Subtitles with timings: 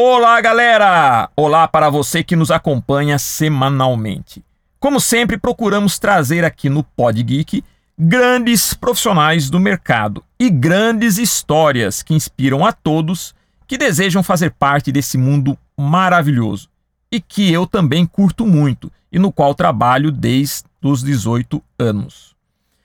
[0.00, 1.28] Olá, galera!
[1.34, 4.44] Olá para você que nos acompanha semanalmente.
[4.78, 7.64] Como sempre, procuramos trazer aqui no Pod Geek
[7.98, 13.34] grandes profissionais do mercado e grandes histórias que inspiram a todos
[13.66, 16.68] que desejam fazer parte desse mundo maravilhoso
[17.10, 22.36] e que eu também curto muito e no qual trabalho desde os 18 anos.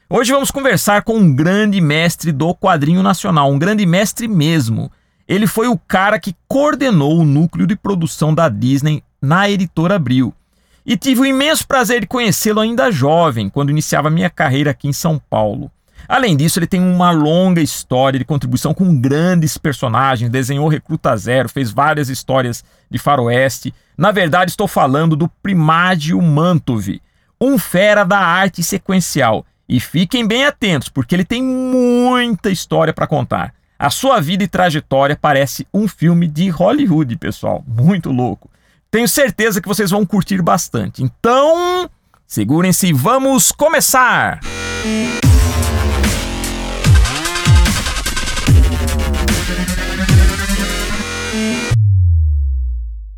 [0.09, 4.91] Hoje vamos conversar com um grande mestre do quadrinho nacional, um grande mestre mesmo
[5.27, 10.33] ele foi o cara que coordenou o núcleo de produção da Disney na editora Abril.
[10.85, 14.93] E tive o imenso prazer de conhecê-lo ainda jovem, quando iniciava minha carreira aqui em
[14.93, 15.71] São Paulo.
[16.07, 21.47] Além disso, ele tem uma longa história de contribuição com grandes personagens, desenhou Recruta Zero,
[21.47, 23.73] fez várias histórias de faroeste.
[23.97, 27.01] Na verdade, estou falando do Primágio Mantov,
[27.39, 29.45] um fera da arte sequencial.
[29.67, 33.53] E fiquem bem atentos, porque ele tem muita história para contar.
[33.83, 37.61] A sua vida e trajetória parece um filme de Hollywood, pessoal.
[37.67, 38.49] Muito louco.
[38.89, 41.03] Tenho certeza que vocês vão curtir bastante.
[41.03, 41.89] Então,
[42.25, 44.39] segurem-se e vamos começar!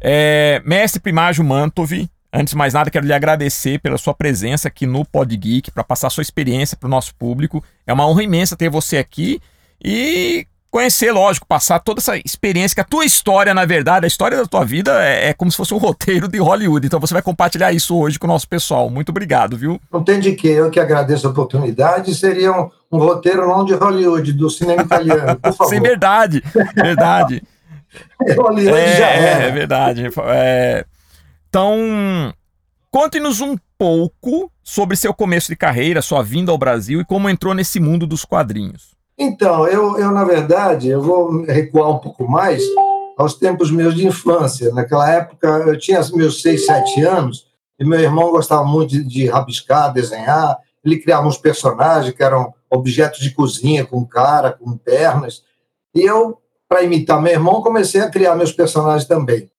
[0.02, 4.88] É, Mestre Primágio Mantov, antes de mais nada, quero lhe agradecer pela sua presença aqui
[4.88, 7.64] no Pod Geek, para passar sua experiência para o nosso público.
[7.86, 9.40] É uma honra imensa ter você aqui
[9.80, 14.38] e conhecer, lógico, passar toda essa experiência, que a tua história, na verdade, a história
[14.38, 16.86] da tua vida é, é, como se fosse um roteiro de Hollywood.
[16.86, 18.90] Então você vai compartilhar isso hoje com o nosso pessoal.
[18.90, 19.80] Muito obrigado, viu?
[19.92, 22.14] Não tem de que, eu que agradeço a oportunidade.
[22.14, 25.74] Seria um, um roteiro não de Hollywood, do cinema italiano, por favor.
[25.74, 26.44] Sim, verdade,
[26.76, 27.44] verdade.
[28.38, 29.48] Hollywood é, já é.
[29.48, 30.10] É, verdade.
[30.28, 30.86] É...
[31.48, 32.34] Então,
[32.92, 37.54] conte-nos um pouco sobre seu começo de carreira, sua vinda ao Brasil e como entrou
[37.54, 38.95] nesse mundo dos quadrinhos.
[39.18, 42.62] Então, eu, eu, na verdade, eu vou recuar um pouco mais
[43.18, 44.74] aos tempos meus de infância.
[44.74, 47.48] Naquela época, eu tinha meus seis, sete anos,
[47.80, 50.58] e meu irmão gostava muito de, de rabiscar, desenhar.
[50.84, 55.44] Ele criava uns personagens que eram objetos de cozinha, com cara, com pernas.
[55.94, 59.50] E eu, para imitar meu irmão, comecei a criar meus personagens também.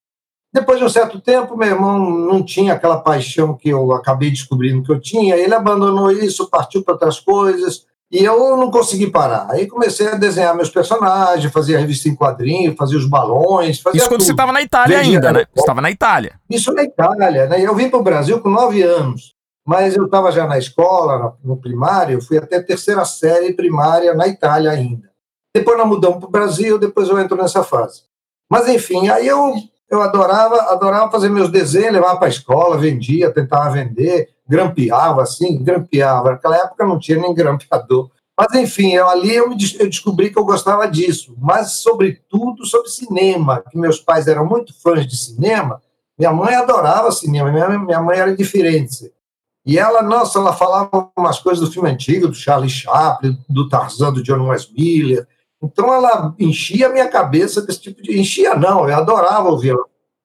[0.52, 4.82] Depois de um certo tempo, meu irmão não tinha aquela paixão que eu acabei descobrindo
[4.82, 5.36] que eu tinha.
[5.36, 7.86] Ele abandonou isso, partiu para outras coisas.
[8.10, 9.48] E eu não consegui parar.
[9.50, 13.80] Aí comecei a desenhar meus personagens, fazia revista em quadrinho, fazia os balões.
[13.80, 14.26] Fazia Isso quando tudo.
[14.26, 15.46] você estava na Itália Veja, ainda, né?
[15.52, 16.40] Você estava na Itália.
[16.48, 17.60] Isso na Itália, né?
[17.60, 19.34] Eu vim para o Brasil com nove anos,
[19.66, 24.70] mas eu estava já na escola, no primário, fui até terceira série primária na Itália
[24.70, 25.10] ainda.
[25.54, 28.02] Depois nós mudamos para o Brasil, depois eu entro nessa fase.
[28.48, 29.52] Mas enfim, aí eu,
[29.90, 35.62] eu adorava, adorava fazer meus desenhos, levava para a escola, vendia, tentava vender grampeava assim,
[35.62, 36.32] grampeava.
[36.32, 38.10] Naquela época não tinha nem grampeador.
[38.38, 43.64] Mas, enfim, eu, ali eu, eu, descobri que eu gostava disso, mas, sobretudo, sobre cinema,
[43.70, 45.80] que meus pais eram muito fãs de cinema.
[46.18, 49.10] Minha mãe adorava cinema, minha, minha mãe era diferente.
[49.64, 54.12] E ela, nossa, ela falava umas coisas do filme antigo, do Charlie Chaplin, do Tarzan,
[54.12, 55.26] do John Wes Miller.
[55.62, 58.20] Então, ela enchia a minha cabeça desse tipo de...
[58.20, 59.84] Enchia, não, eu adorava ouvir ela.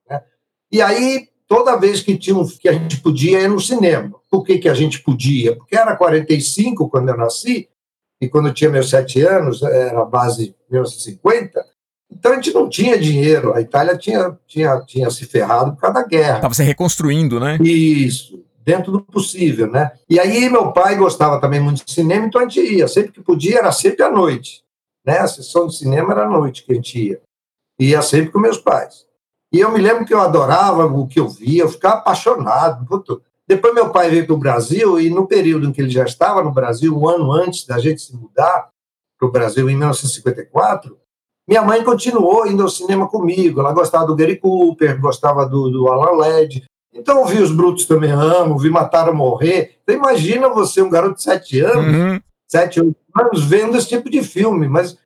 [0.10, 0.22] Né?
[0.70, 4.16] E aí, toda vez que, tinha, que a gente podia ir no cinema.
[4.30, 5.54] Por que, que a gente podia?
[5.54, 7.68] Porque era 45 quando eu nasci,
[8.22, 11.62] e quando eu tinha meus sete anos, era a base 1950,
[12.10, 13.54] então a gente não tinha dinheiro.
[13.54, 16.36] A Itália tinha, tinha, tinha se ferrado por causa da guerra.
[16.38, 17.58] Estava se reconstruindo, né?
[17.62, 19.92] Isso, dentro do possível, né?
[20.10, 22.88] E aí meu pai gostava também muito de cinema, então a gente ia.
[22.88, 24.64] Sempre que podia, era sempre à noite.
[25.06, 25.18] Né?
[25.18, 27.22] A sessão de cinema era à noite que a gente ia.
[27.78, 29.11] Ia sempre com meus pais.
[29.52, 32.88] E eu me lembro que eu adorava o que eu via, eu ficava apaixonado.
[33.48, 36.42] Depois meu pai veio para o Brasil e no período em que ele já estava
[36.42, 38.70] no Brasil, um ano antes da gente se mudar
[39.20, 40.98] para o Brasil, em 1954,
[41.48, 43.60] minha mãe continuou indo ao cinema comigo.
[43.60, 46.64] Ela gostava do Gary Cooper, gostava do, do Alan Led.
[46.94, 49.78] Então eu vi Os Brutos Também Amo, vi Matar ou Morrer.
[49.84, 52.22] Então imagina você, um garoto de sete anos, uhum.
[52.48, 54.68] sete, oito anos, vendo esse tipo de filme.
[54.68, 54.98] Mas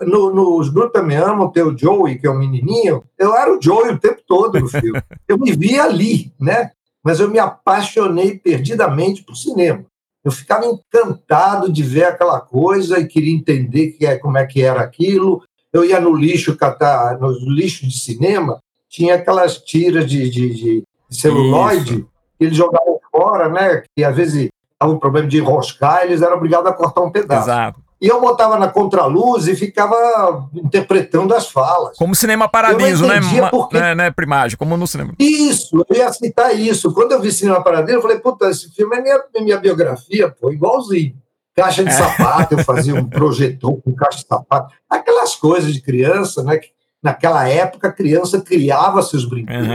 [0.00, 3.60] no, nos Brutos também amam ter o Joey, que é um menininho, eu era o
[3.60, 5.00] Joey o tempo todo no filme.
[5.28, 6.70] Eu me via ali, né?
[7.02, 9.84] Mas eu me apaixonei perdidamente por cinema.
[10.24, 14.62] Eu ficava encantado de ver aquela coisa e queria entender que é, como é que
[14.62, 15.42] era aquilo.
[15.70, 18.58] Eu ia no lixo catar, no lixo de cinema,
[18.88, 22.08] tinha aquelas tiras de, de, de celuloide Isso.
[22.38, 23.82] que eles jogavam fora, né?
[23.94, 24.48] Que às vezes
[24.80, 27.48] dava um problema de enroscar, eles eram obrigados a cortar um pedaço.
[27.48, 27.83] Exato.
[28.04, 31.96] E eu botava na contraluz e ficava interpretando as falas.
[31.96, 33.18] Como Cinema Paradiso, né?
[33.50, 33.80] Porque...
[33.80, 33.94] né?
[33.94, 34.10] né?
[34.10, 35.14] Primagem, como no cinema.
[35.18, 36.92] Isso, eu ia citar isso.
[36.92, 40.52] Quando eu vi Cinema Paradiso, eu falei, puta, esse filme é minha, minha biografia, pô,
[40.52, 41.14] igualzinho.
[41.56, 41.92] Caixa de é.
[41.94, 44.74] sapato, eu fazia um projetor com caixa de sapato.
[44.90, 46.58] Aquelas coisas de criança, né?
[46.58, 46.68] Que
[47.02, 49.66] naquela época a criança criava seus brinquedos.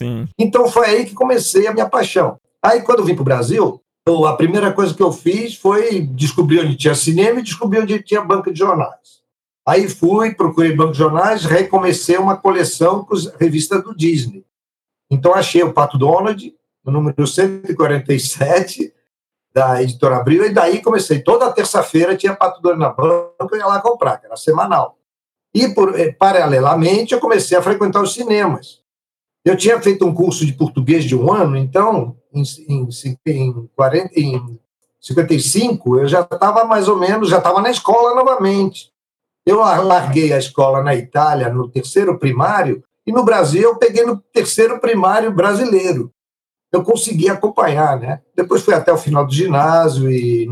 [0.00, 2.36] Uhum, então foi aí que comecei a minha paixão.
[2.60, 6.60] Aí quando eu vim para o Brasil, a primeira coisa que eu fiz foi descobrir
[6.60, 9.20] onde tinha cinema e descobrir onde tinha banca de jornais.
[9.66, 14.44] Aí fui, procurei banco de jornais, recomecei uma coleção com as revistas do Disney.
[15.10, 16.54] Então achei o Pato Donald,
[16.84, 18.94] no número 147
[19.52, 21.20] da editora Abril, e daí comecei.
[21.20, 24.98] Toda terça-feira tinha Pato Donald na banca, eu ia lá comprar, que era semanal.
[25.52, 28.82] E, por, eh, paralelamente, eu comecei a frequentar os cinemas.
[29.44, 32.88] Eu tinha feito um curso de português de um ano, então, em, em,
[33.26, 34.58] em, 40, em
[35.00, 38.90] 55, eu já estava mais ou menos, já estava na escola novamente.
[39.44, 44.18] Eu larguei a escola na Itália no terceiro primário e no Brasil eu peguei no
[44.32, 46.12] terceiro primário brasileiro.
[46.72, 48.20] Eu consegui acompanhar, né?
[48.34, 50.48] Depois fui até o final do ginásio e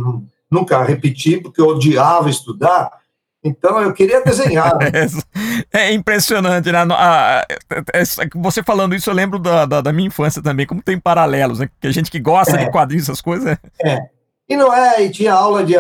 [0.49, 3.04] nunca repeti porque eu odiava estudar.
[3.45, 4.79] Então eu queria desenhar.
[5.71, 6.79] é impressionante, né?
[8.37, 11.69] Você falando isso, eu lembro da, da, da, minha infância também, como tem paralelos, né?
[11.79, 12.65] Que a gente que gosta é.
[12.65, 13.59] de quadrinhos, essas coisas.
[13.83, 13.91] É.
[13.91, 14.01] é.
[14.49, 15.75] E não é, e tinha aula de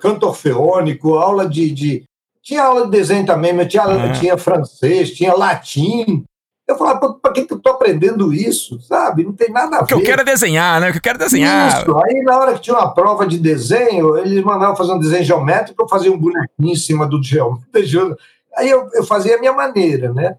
[0.00, 2.04] canto orfeônico, aula de, de
[2.42, 4.12] tinha aula de desenho também, mas tinha, uhum.
[4.12, 6.24] tinha francês, tinha latim.
[6.66, 8.80] Eu falava, para que, que eu estou aprendendo isso?
[8.80, 9.22] Sabe?
[9.22, 9.84] Não tem nada a ver.
[9.84, 10.88] O que eu quero é desenhar, né?
[10.88, 11.82] O que eu quero é desenhar.
[11.82, 11.96] Isso.
[11.98, 15.82] Aí, na hora que tinha uma prova de desenho, eles mandavam fazer um desenho geométrico,
[15.82, 18.16] eu fazia um bonequinho em cima do geométrico.
[18.56, 20.36] Aí eu, eu fazia a minha maneira, né?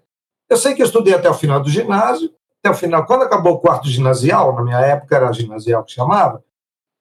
[0.48, 2.30] Eu sei que eu estudei até o final do ginásio,
[2.60, 3.04] até o final.
[3.04, 6.42] Quando acabou o quarto ginasial, na minha época era ginasial que chamava,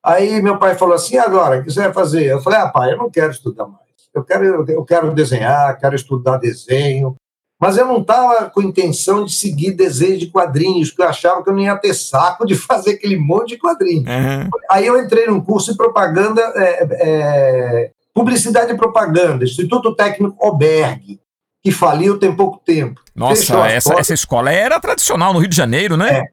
[0.03, 2.25] aí meu pai falou assim: agora, o que você vai fazer?
[2.25, 3.85] Eu falei: ah, pai, eu não quero estudar mais
[4.15, 7.17] eu quero, eu quero desenhar, quero estudar desenho,
[7.65, 11.49] mas eu não estava com intenção de seguir desenho de quadrinhos, porque eu achava que
[11.49, 14.05] eu não ia ter saco de fazer aquele monte de quadrinhos.
[14.05, 14.49] Uhum.
[14.69, 21.19] Aí eu entrei num curso de propaganda, é, é, publicidade e propaganda, Instituto Técnico Oberg,
[21.63, 23.01] que faliu tem pouco tempo.
[23.15, 26.19] Nossa, essa, essa escola era tradicional no Rio de Janeiro, né?
[26.19, 26.23] É.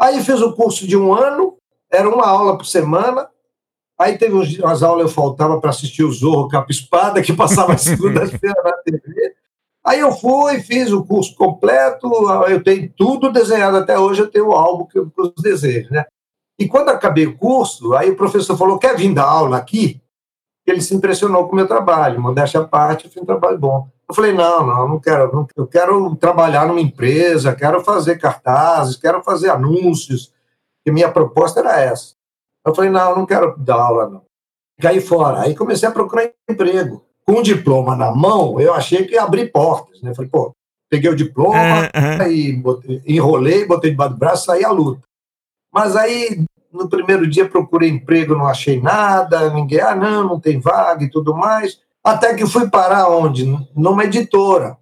[0.00, 1.58] Aí fez o curso de um ano,
[1.92, 3.28] era uma aula por semana,
[4.00, 4.32] Aí teve
[4.62, 9.34] umas aulas eu faltava para assistir o Zorro Capa Espada, que passava segunda-feira na TV.
[9.84, 12.08] Aí eu fui, fiz o curso completo,
[12.48, 16.04] eu tenho tudo desenhado até hoje, eu tenho o álbum que eu os desenhos, né?
[16.58, 20.00] E quando acabei o curso, aí o professor falou: quer vir dar aula aqui?
[20.66, 23.88] Ele se impressionou com o meu trabalho, modéstia à parte, eu fiz um trabalho bom.
[24.08, 28.96] Eu falei: não, não, não quero, não, eu quero trabalhar numa empresa, quero fazer cartazes,
[28.96, 30.32] quero fazer anúncios,
[30.84, 32.14] e minha proposta era essa.
[32.66, 34.22] Eu falei, não, não quero dar aula, não.
[34.80, 35.40] Caí fora.
[35.42, 37.04] Aí comecei a procurar emprego.
[37.28, 40.00] Com o diploma na mão, eu achei que ia abrir portas.
[40.00, 40.14] Né?
[40.14, 40.54] Falei, pô,
[40.88, 42.26] peguei o diploma, uhum.
[42.26, 45.02] e botei, enrolei, botei debaixo do braço saí à luta.
[45.70, 46.42] Mas aí,
[46.72, 51.10] no primeiro dia, procurei emprego, não achei nada, ninguém, ah, não, não tem vaga e
[51.10, 51.78] tudo mais.
[52.02, 53.44] Até que fui parar onde?
[53.76, 54.78] Numa editora,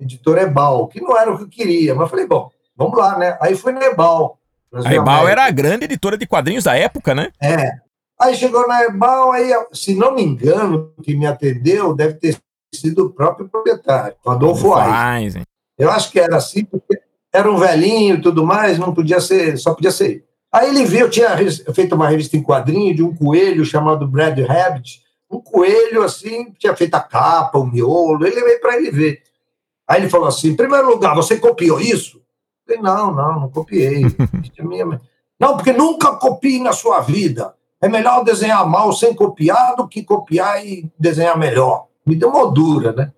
[0.00, 3.36] editora Ebal, que não era o que eu queria, mas falei, bom, vamos lá, né?
[3.38, 4.38] Aí fui na Ebal.
[4.72, 7.30] A Ebal era a grande editora de quadrinhos da época, né?
[7.38, 7.72] É.
[8.22, 12.36] Aí chegou na Ebal, aí, se não me engano, que me atendeu deve ter
[12.72, 15.42] sido o próprio proprietário, Adolfo Wise.
[15.76, 17.00] Eu acho que era assim, porque
[17.32, 20.24] era um velhinho e tudo mais, não podia ser, só podia ser.
[20.52, 21.36] Aí ele viu, eu tinha
[21.74, 26.76] feito uma revista em quadrinho de um coelho chamado Brad Rabbit, um coelho assim, tinha
[26.76, 29.22] feito a capa, o miolo, ele veio para ele ver.
[29.88, 32.22] Aí ele falou assim: em primeiro lugar, você copiou isso?
[32.64, 34.02] falei, não, não, não copiei.
[35.40, 37.52] não, porque nunca copie na sua vida.
[37.82, 41.86] É melhor desenhar mal sem copiar do que copiar e desenhar melhor.
[42.06, 43.12] Me deu uma dura, né?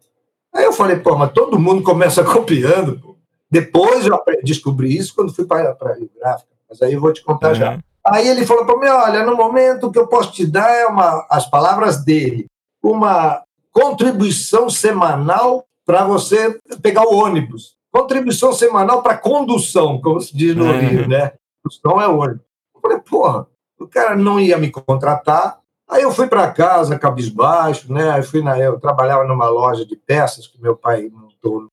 [0.55, 2.99] Aí eu falei, pô, mas todo mundo começa copiando.
[2.99, 3.17] Pô.
[3.51, 7.23] Depois eu descobri isso quando fui para a Rio Gráfica, mas aí eu vou te
[7.23, 7.55] contar uhum.
[7.55, 7.79] já.
[8.07, 10.87] Aí ele falou para mim, olha, no momento o que eu posso te dar é
[10.87, 12.47] uma, as palavras dele,
[12.83, 13.43] uma
[13.73, 20.73] contribuição semanal para você pegar o ônibus contribuição semanal para condução, como se diz no
[20.73, 21.09] Rio, uhum.
[21.09, 21.33] né?
[21.63, 22.45] Condução é ônibus.
[22.75, 23.47] Eu falei, porra,
[23.85, 25.59] o cara não ia me contratar.
[25.89, 28.19] Aí eu fui para casa, cabisbaixo, né?
[28.19, 31.69] Eu, fui na, eu trabalhava numa loja de peças que meu pai montou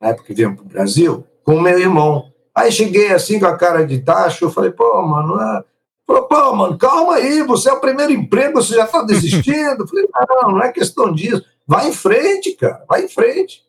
[0.00, 2.32] na época que veio para o Brasil, com meu irmão.
[2.54, 5.64] Aí cheguei assim com a cara de tacho, eu falei, pô, mano, é...
[6.04, 9.86] Falei, pô, mano, calma aí, você é o primeiro emprego, você já está desistindo?
[9.86, 10.08] falei,
[10.42, 11.44] não, não é questão disso.
[11.66, 13.62] Vai em frente, cara, vai em frente.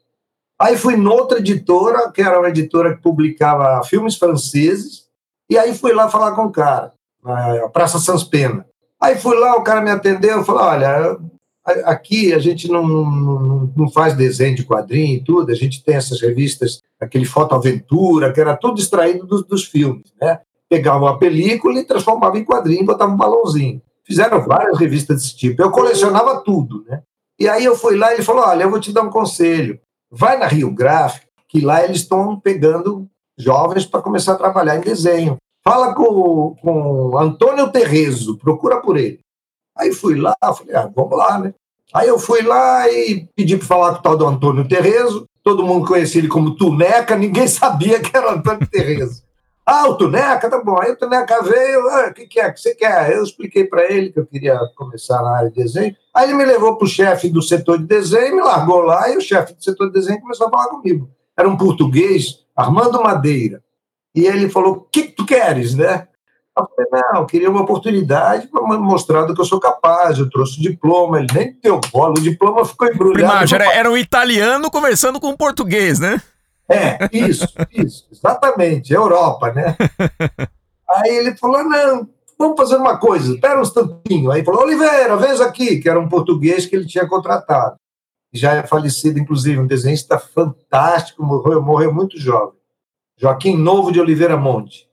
[0.59, 5.07] Aí fui noutra editora, que era uma editora que publicava filmes franceses,
[5.49, 6.92] e aí fui lá falar com o cara,
[7.23, 8.65] na Praça Sans Pena.
[9.01, 11.17] Aí fui lá, o cara me atendeu, falou, olha,
[11.85, 15.95] aqui a gente não, não, não faz desenho de quadrinho e tudo, a gente tem
[15.95, 20.39] essas revistas, aquele Foto Aventura, que era tudo extraído dos, dos filmes, né?
[20.69, 23.81] Pegava uma película e transformava em quadrinho, botava um balãozinho.
[24.05, 25.61] Fizeram várias revistas desse tipo.
[25.61, 27.01] Eu colecionava tudo, né?
[27.39, 29.79] E aí eu fui lá e ele falou, olha, eu vou te dar um conselho
[30.13, 34.81] vai na Rio Gráfico que lá eles estão pegando jovens para começar a trabalhar em
[34.81, 35.37] desenho.
[35.63, 39.19] Fala com, com Antônio Terrezo, procura por ele.
[39.77, 41.53] Aí fui lá, falei, ah, vamos lá, né?
[41.93, 45.25] Aí eu fui lá e pedi para falar com o tal do Antônio Terrezo.
[45.43, 49.23] Todo mundo conhecia ele como Tuneca, ninguém sabia que era Antônio Terrezo.
[49.65, 50.77] Ah, o Tuneca, tá bom.
[50.77, 53.13] Aí o Tuneca veio, ah, o que, que é que você quer?
[53.13, 55.95] Eu expliquei para ele que eu queria começar na área de desenho.
[56.13, 59.15] Aí ele me levou para o chefe do setor de desenho, me largou lá e
[59.15, 61.09] o chefe do setor de desenho começou a falar comigo.
[61.37, 63.63] Era um português, Armando Madeira.
[64.15, 66.07] E ele falou: O que, que tu queres, né?
[66.55, 70.19] Eu falei, não, eu queria uma oportunidade para mostrar do que eu sou capaz.
[70.19, 73.27] Eu trouxe o diploma, ele nem deu bola, o diploma ficou embrulhado.
[73.27, 76.21] Primagem, era, era um italiano conversando com um português, né?
[76.69, 79.75] É, isso, isso, exatamente, Europa, né?
[80.87, 84.31] Aí ele falou: não, vamos fazer uma coisa, espera um instantinho.
[84.31, 87.75] Aí falou: Oliveira, vem aqui, que era um português que ele tinha contratado.
[88.31, 92.62] Já é falecido, inclusive, um desenhista fantástico, morreu, morreu muito jovem.
[93.23, 94.85] Joaquim Novo de Oliveira Monte.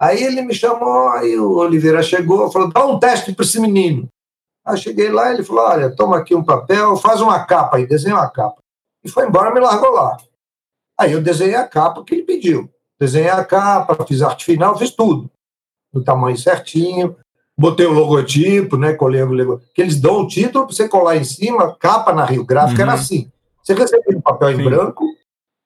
[0.00, 4.08] Aí ele me chamou, aí o Oliveira chegou, falou: dá um teste para esse menino.
[4.64, 8.14] Aí cheguei lá, ele falou: olha, toma aqui um papel, faz uma capa aí, desenha
[8.14, 8.56] uma capa.
[9.04, 10.16] E foi embora, me largou lá.
[10.98, 12.70] Aí eu desenhei a capa que ele pediu.
[12.98, 15.30] Desenhei a capa, fiz arte final, fiz tudo.
[15.92, 17.16] No tamanho certinho.
[17.56, 18.94] Botei o logotipo, né?
[18.94, 19.70] Colei o logotipo.
[19.74, 22.88] Que eles dão o título para você colar em cima, capa na Rio Gráfica, uhum.
[22.88, 23.30] era assim.
[23.62, 24.54] Você recebia um papel Sim.
[24.54, 25.04] em branco,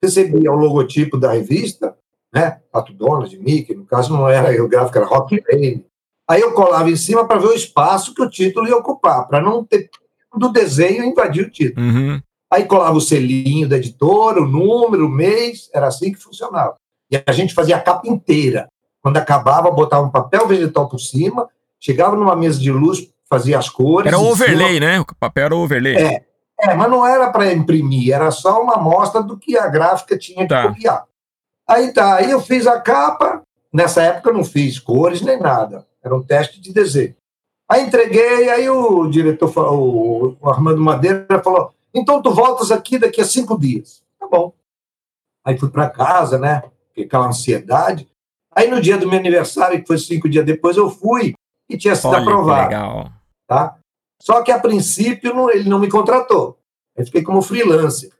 [0.02, 1.97] recebia o logotipo da revista,
[2.32, 2.59] né?
[2.73, 5.85] Pato Donald, Mickey, no caso não era Rio Gráfica, era Rock Lane.
[6.28, 9.40] Aí eu colava em cima para ver o espaço que o título ia ocupar, para
[9.40, 9.90] não ter
[10.35, 11.87] do desenho invadir o título.
[11.87, 12.21] Uhum.
[12.50, 16.75] Aí colava o selinho da editora, o número, o mês, era assim que funcionava.
[17.11, 18.68] E a gente fazia a capa inteira.
[19.02, 21.49] Quando acabava, botava um papel vegetal por cima,
[21.80, 24.06] chegava numa mesa de luz, fazia as cores.
[24.06, 24.87] Era o overlay, cima...
[24.87, 25.00] né?
[25.00, 25.97] O papel era o overlay.
[25.97, 26.25] É,
[26.62, 30.42] é mas não era para imprimir, era só uma amostra do que a gráfica tinha
[30.42, 30.69] que tá.
[30.69, 31.04] copiar.
[31.69, 33.42] Aí tá, aí eu fiz a capa,
[33.73, 37.14] nessa época eu não fiz cores nem nada, era um teste de desenho.
[37.69, 43.25] Aí entreguei, aí o diretor, o Armando Madeira, falou: então tu voltas aqui daqui a
[43.25, 44.02] cinco dias.
[44.21, 44.52] Tá bom.
[45.45, 46.62] Aí fui para casa, né?
[46.99, 48.09] Aquela ansiedade.
[48.54, 51.35] Aí no dia do meu aniversário, que foi cinco dias depois, eu fui
[51.69, 52.69] e tinha sido Olha, aprovado.
[52.69, 53.12] legal.
[53.47, 53.76] Tá?
[54.23, 56.57] Só que a princípio ele não me contratou.
[56.95, 58.12] Eu fiquei como freelancer.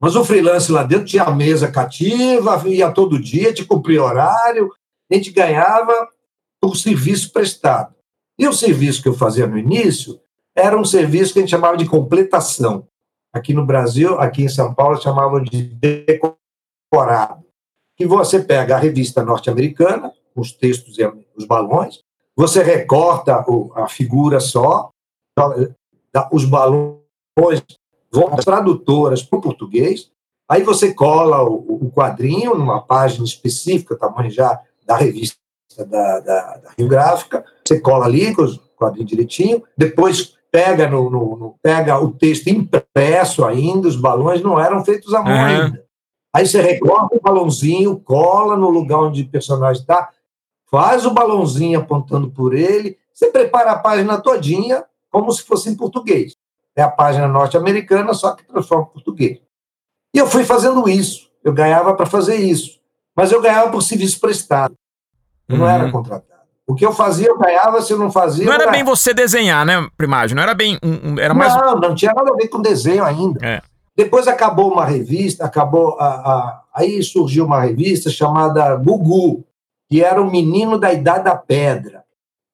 [0.00, 4.68] Mas o freelance lá dentro tinha a mesa cativa, ia todo dia, te cumpria horário,
[5.08, 6.08] a gente ganhava
[6.60, 7.94] por serviço prestado.
[8.36, 10.20] E o serviço que eu fazia no início
[10.56, 12.88] era um serviço que a gente chamava de completação.
[13.32, 17.44] Aqui no Brasil, aqui em São Paulo, chamavam de decorado.
[17.96, 21.04] Que você pega a revista norte-americana, os textos e
[21.36, 22.00] os balões,
[22.36, 23.44] você recorta
[23.76, 24.90] a figura só,
[26.30, 27.00] os balões
[28.12, 30.10] vão as tradutoras para o português,
[30.48, 35.36] aí você cola o, quadrinho numa página específica, tamanho já da revista
[35.78, 41.10] da, da, da Rio Gráfica, você cola ali com os quadrinhos direitinho, depois pega, no,
[41.10, 45.44] no, no, pega o texto impresso ainda, os balões não eram feitos à mão uhum.
[45.44, 45.84] ainda.
[46.32, 50.10] Aí você recorta o balãozinho, cola no lugar onde o personagem está,
[50.70, 54.84] faz o balãozinho apontando por ele, você prepara a página todinha
[55.14, 56.34] como se fosse em português.
[56.74, 59.38] É a página norte-americana, só que transforma em português.
[60.12, 61.30] E eu fui fazendo isso.
[61.44, 62.80] Eu ganhava para fazer isso.
[63.14, 64.74] Mas eu ganhava por serviço prestado.
[65.48, 65.60] Eu uhum.
[65.60, 66.42] não era contratado.
[66.66, 68.44] O que eu fazia, eu ganhava, se eu não fazia.
[68.44, 70.34] Não era bem você desenhar, né, Primagem?
[70.34, 70.78] Não era bem.
[70.82, 71.54] Um, um, era mais...
[71.54, 73.38] Não, não tinha nada a ver com desenho ainda.
[73.46, 73.62] É.
[73.96, 75.96] Depois acabou uma revista, acabou.
[76.00, 79.44] A, a, aí surgiu uma revista chamada Gugu,
[79.88, 82.02] que era o menino da idade da pedra.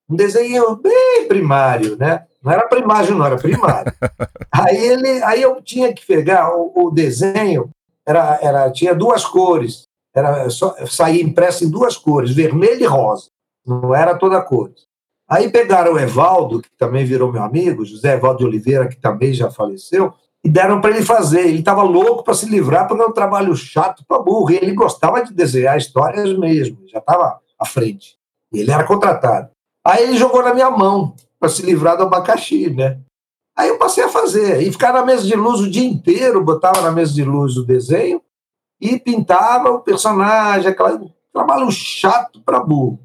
[0.07, 2.27] Um desenho bem primário, né?
[2.43, 3.93] Não era primário, não era primário.
[4.53, 7.71] aí, ele, aí eu tinha que pegar o, o desenho,
[8.07, 13.31] era, era, tinha duas cores, era só, saía impresso em duas cores, vermelho e rosa
[13.67, 14.73] não era toda cor.
[15.29, 19.33] Aí pegaram o Evaldo, que também virou meu amigo, José Evaldo de Oliveira, que também
[19.33, 21.47] já faleceu, e deram para ele fazer.
[21.47, 24.51] Ele estava louco para se livrar, porque é um trabalho chato para burro.
[24.51, 28.17] E ele gostava de desenhar histórias mesmo, já estava à frente.
[28.53, 29.51] E ele era contratado.
[29.87, 33.01] Aí ele jogou na minha mão para se livrar do abacaxi, né?
[33.57, 34.63] Aí eu passei a fazer.
[34.63, 37.65] E ficar na mesa de luz o dia inteiro, botava na mesa de luz o
[37.65, 38.23] desenho
[38.81, 43.01] e pintava o personagem, aquele trabalho chato para burro.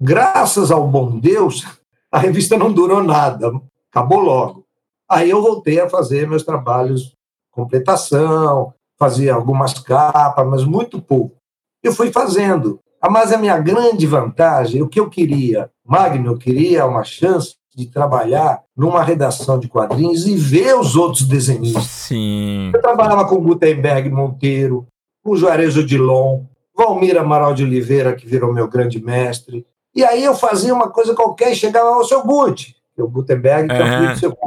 [0.00, 1.64] Graças ao bom Deus,
[2.10, 3.52] a revista não durou nada,
[3.90, 4.66] acabou logo.
[5.08, 7.14] Aí eu voltei a fazer meus trabalhos
[7.50, 11.36] completação, fazia algumas capas, mas muito pouco.
[11.82, 12.78] Eu fui fazendo.
[13.08, 18.62] Mas a minha grande vantagem, o que eu queria, Magno, queria uma chance de trabalhar
[18.74, 21.84] numa redação de quadrinhos e ver os outros desenhistas.
[21.84, 22.70] Sim.
[22.74, 24.86] Eu trabalhava com Gutenberg Monteiro,
[25.22, 29.66] o Juarez Odilon, Valmir Amaral de Oliveira, que virou meu grande mestre.
[29.94, 33.74] E aí eu fazia uma coisa qualquer e chegava ao seu é o Gutenberg, que
[33.74, 34.38] é o filho do seu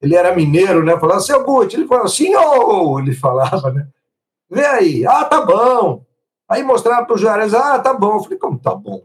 [0.00, 0.96] Ele era mineiro, né?
[0.98, 1.76] Falava, seu Guti.
[1.76, 3.00] Ele falava, senhor!
[3.00, 3.88] Ele falava, né?
[4.48, 5.06] Vê aí.
[5.06, 6.04] Ah, tá bom.
[6.48, 8.16] Aí mostrava para o Juarez, ah, tá bom.
[8.16, 9.02] Eu falei, como tá bom?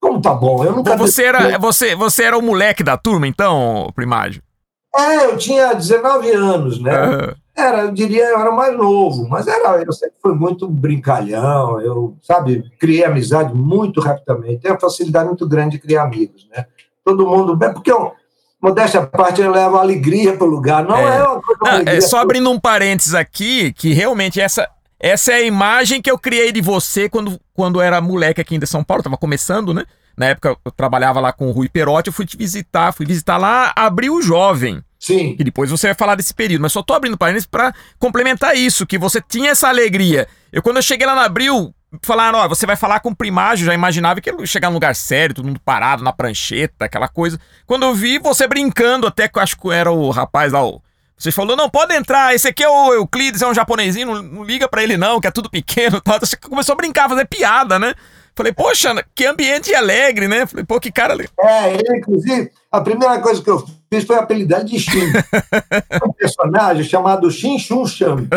[0.00, 0.64] Como tá bom?
[0.64, 0.96] Eu nunca...
[0.96, 4.42] Você era, você, você era o moleque da turma, então, Primágio?
[4.94, 7.06] É, eu tinha 19 anos, né?
[7.06, 7.34] Uhum.
[7.56, 12.16] Era, eu diria, eu era mais novo, mas era, eu sempre fui muito brincalhão, eu,
[12.22, 16.66] sabe, criei amizade muito rapidamente, tenho uma facilidade muito grande de criar amigos, né?
[17.04, 18.12] Todo mundo, é porque eu,
[18.62, 21.92] modéstia à parte, eu levo alegria para o lugar, não é, é uma coisa não,
[21.92, 24.68] É só abrindo um parênteses aqui, que realmente essa,
[25.00, 28.66] essa é a imagem que eu criei de você quando, quando era moleque aqui em
[28.66, 29.84] São Paulo, estava começando, né?
[30.16, 33.36] Na época eu trabalhava lá com o Rui Perotti, eu fui te visitar, fui visitar
[33.36, 34.82] lá Abril Jovem.
[34.98, 35.36] Sim.
[35.38, 38.84] E depois você vai falar desse período, mas só tô abrindo parênteses para complementar isso,
[38.84, 40.26] que você tinha essa alegria.
[40.52, 43.66] Eu quando eu cheguei lá na Abril, falaram, ó, você vai falar com o primágio,
[43.66, 47.38] já imaginava que ia chegar num lugar sério, todo mundo parado na prancheta, aquela coisa.
[47.64, 50.82] Quando eu vi você brincando, até que eu acho que era o rapaz lá, o
[51.18, 54.44] você falou, não, pode entrar, esse aqui é o Euclides, é um japonesinho, não, não
[54.44, 56.00] liga para ele não, que é tudo pequeno.
[56.00, 56.20] Tal.
[56.20, 57.92] Você começou a brincar, fazer piada, né?
[58.36, 60.46] Falei, poxa, que ambiente alegre, né?
[60.46, 61.32] Falei, pô, que cara alegre.
[61.40, 65.10] É, ele, inclusive, a primeira coisa que eu fiz foi apelidar de Shin.
[66.06, 68.28] um personagem chamado Shin Shun Shan.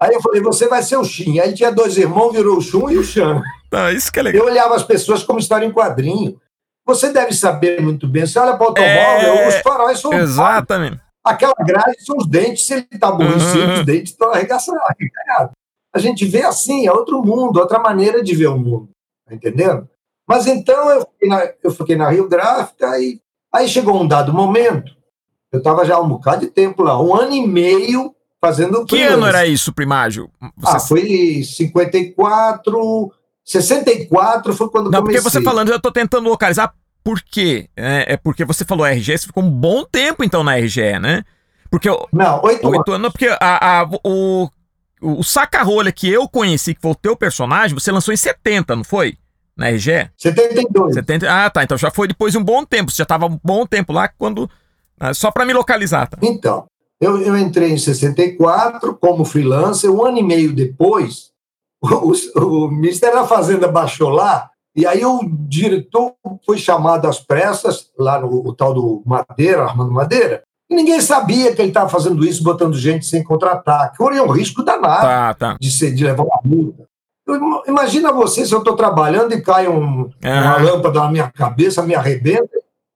[0.00, 1.38] Aí eu falei, você vai ser o Shin.
[1.38, 3.40] Aí tinha dois irmãos, virou o Shun e o Shan.
[3.70, 4.42] Ah, isso que é legal.
[4.42, 6.36] Eu olhava as pessoas como história em quadrinho.
[6.84, 8.26] Você deve saber muito bem.
[8.26, 9.48] Você olha para o automóvel, é...
[9.48, 10.12] os faróis são.
[10.12, 10.98] Exatamente.
[11.28, 13.74] Aquela grade são os dentes, se ele está aborrecido, uhum.
[13.80, 14.80] os dentes estão arregaçados.
[15.94, 18.88] A gente vê assim, é outro mundo, outra maneira de ver o mundo,
[19.26, 19.88] tá entendendo?
[20.26, 23.20] Mas então eu fiquei na, eu fiquei na Rio Gráfica e
[23.52, 24.92] aí chegou um dado momento,
[25.50, 28.84] eu estava já um bocado de tempo lá, um ano e meio fazendo.
[28.84, 30.30] Que ano era isso, Primágio?
[30.56, 30.76] Você...
[30.76, 33.12] Ah, foi 54,
[33.44, 35.22] 64 foi quando Não, comecei.
[35.22, 36.74] porque você falando, eu estou tentando localizar
[37.08, 37.70] por quê?
[37.74, 41.24] É, é, porque você falou RGE, você ficou um bom tempo então na RGE, né?
[41.70, 43.10] Porque Não, oito, oito anos.
[43.10, 44.50] Porque a, a, o,
[45.00, 48.84] o saca-rolha que eu conheci, que foi o teu personagem, você lançou em 70, não
[48.84, 49.16] foi?
[49.56, 50.10] Na RGE?
[50.18, 50.96] 72.
[50.96, 51.64] 70, ah, tá.
[51.64, 52.90] Então já foi depois de um bom tempo.
[52.90, 54.50] Você já estava um bom tempo lá quando.
[55.00, 56.18] Ah, só para me localizar, tá?
[56.20, 56.66] Então,
[57.00, 59.90] eu, eu entrei em 64 como freelancer.
[59.90, 61.30] Um ano e meio depois,
[61.80, 67.18] o, o, o Ministério da Fazenda baixou lá e aí o diretor foi chamado às
[67.18, 72.24] pressas, lá no tal do Madeira, Armando Madeira, e ninguém sabia que ele estava fazendo
[72.24, 75.56] isso, botando gente sem contratar, que corria um risco danado tá, tá.
[75.58, 76.86] De, ser, de levar uma multa.
[77.66, 81.94] Imagina você se eu estou trabalhando e cai um, uma lâmpada na minha cabeça, me
[81.94, 82.48] arrebenta,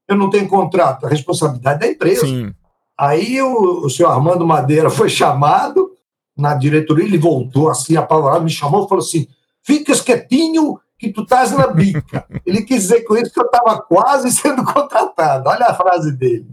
[0.08, 2.26] eu não tenho contrato, a responsabilidade da empresa.
[2.26, 2.52] Sim.
[2.98, 5.92] Aí o, o senhor Armando Madeira foi chamado
[6.36, 9.26] na diretoria, ele voltou assim, apavorado, me chamou e falou assim:
[9.62, 12.24] fica quietinho que tu estás na bica.
[12.46, 15.48] Ele quis dizer com isso que eu estava quase sendo contratado.
[15.48, 16.46] Olha a frase dele.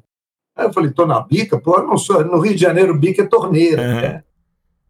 [0.56, 1.60] Aí eu falei, tô na bica?
[1.60, 2.24] Pô, eu não sou.
[2.26, 3.82] No Rio de Janeiro, bica é torneira.
[3.82, 4.02] Uhum.
[4.02, 4.24] Né?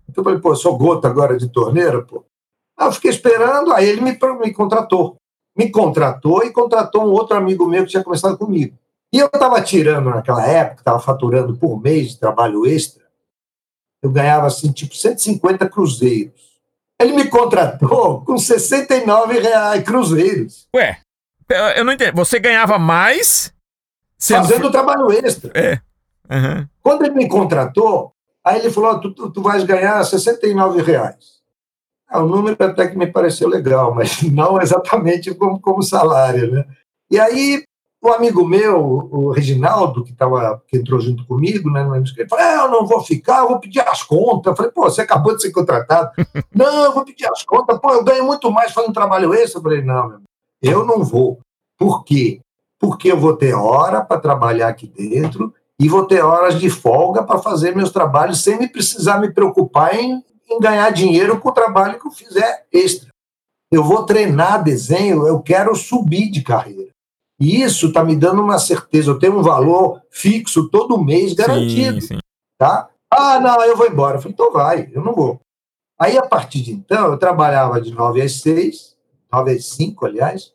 [0.08, 2.24] Então eu falei, pô, eu sou gota agora de torneira, pô.
[2.78, 5.18] Aí eu fiquei esperando, aí ele me, me contratou.
[5.58, 8.78] Me contratou e contratou um outro amigo meu que tinha começado comigo.
[9.12, 13.04] E eu estava tirando naquela época, estava faturando por mês de trabalho extra.
[14.02, 16.49] Eu ganhava assim, tipo, 150 cruzeiros.
[17.00, 20.68] Ele me contratou com 69 reais cruzeiros.
[20.76, 21.00] Ué,
[21.76, 22.16] eu não entendo.
[22.16, 23.54] Você ganhava mais
[24.20, 25.52] fazendo trabalho extra.
[25.56, 25.80] É.
[26.30, 26.68] Uhum.
[26.84, 31.40] Quando ele me contratou, aí ele falou: tu, tu, tu vais ganhar 69 reais.
[32.08, 36.66] Ah, o número até que me pareceu legal, mas não exatamente como, como salário, né?
[37.10, 37.64] E aí
[38.02, 41.86] um amigo meu, o Reginaldo, que, tava, que entrou junto comigo, né,
[42.18, 44.52] ele falou: é, eu não vou ficar, eu vou pedir as contas.
[44.52, 46.12] Eu falei, pô, você acabou de ser contratado.
[46.56, 49.56] não, eu vou pedir as contas, pô, eu ganho muito mais fazendo trabalho esse.
[49.56, 50.20] Eu falei, não, meu,
[50.62, 51.40] eu não vou.
[51.78, 52.40] Por quê?
[52.80, 57.24] Porque eu vou ter hora para trabalhar aqui dentro e vou ter horas de folga
[57.24, 61.54] para fazer meus trabalhos sem me precisar me preocupar em, em ganhar dinheiro com o
[61.54, 63.10] trabalho que eu fizer extra.
[63.70, 66.79] Eu vou treinar desenho, eu quero subir de carreira.
[67.40, 69.12] E isso está me dando uma certeza.
[69.12, 72.02] Eu tenho um valor fixo todo mês garantido.
[72.02, 72.20] Sim, sim.
[72.58, 72.90] Tá?
[73.10, 74.18] Ah, não, eu vou embora.
[74.18, 75.40] Eu falei, então vai, eu não vou.
[75.98, 78.96] Aí, a partir de então, eu trabalhava de 9 às 6,
[79.32, 80.54] 9 às 5, aliás,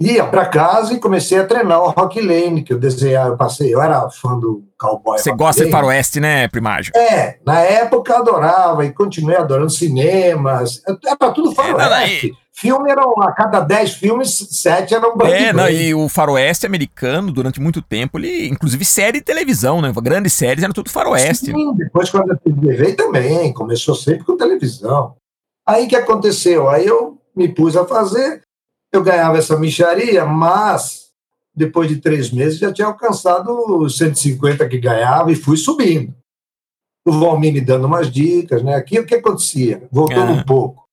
[0.00, 3.74] ia para casa e comecei a treinar o Rock Lane, que eu desenhava, eu passei,
[3.74, 5.18] eu era fã do cowboy.
[5.18, 5.70] Você gosta Lane.
[5.70, 6.92] de faroeste, né, Primágio?
[6.96, 12.30] É, na época eu adorava e continuei adorando cinemas, era tudo faroeste.
[12.30, 17.32] É, filme eram, a cada 10 filmes, 7 eram É, não, e o faroeste americano,
[17.32, 19.92] durante muito tempo, ele, inclusive série de televisão, né?
[20.02, 21.46] Grandes séries eram tudo faroeste.
[21.46, 25.14] Sim, depois quando a TV também, começou sempre com televisão.
[25.66, 26.68] Aí que aconteceu?
[26.68, 28.42] Aí eu me pus a fazer,
[28.92, 31.08] eu ganhava essa micharia, mas
[31.54, 36.14] depois de três meses já tinha alcançado os 150 que ganhava e fui subindo.
[37.06, 38.74] O Valmir me dando umas dicas, né?
[38.74, 39.86] Aqui o que acontecia?
[39.90, 40.34] Voltando é.
[40.34, 40.88] um pouco.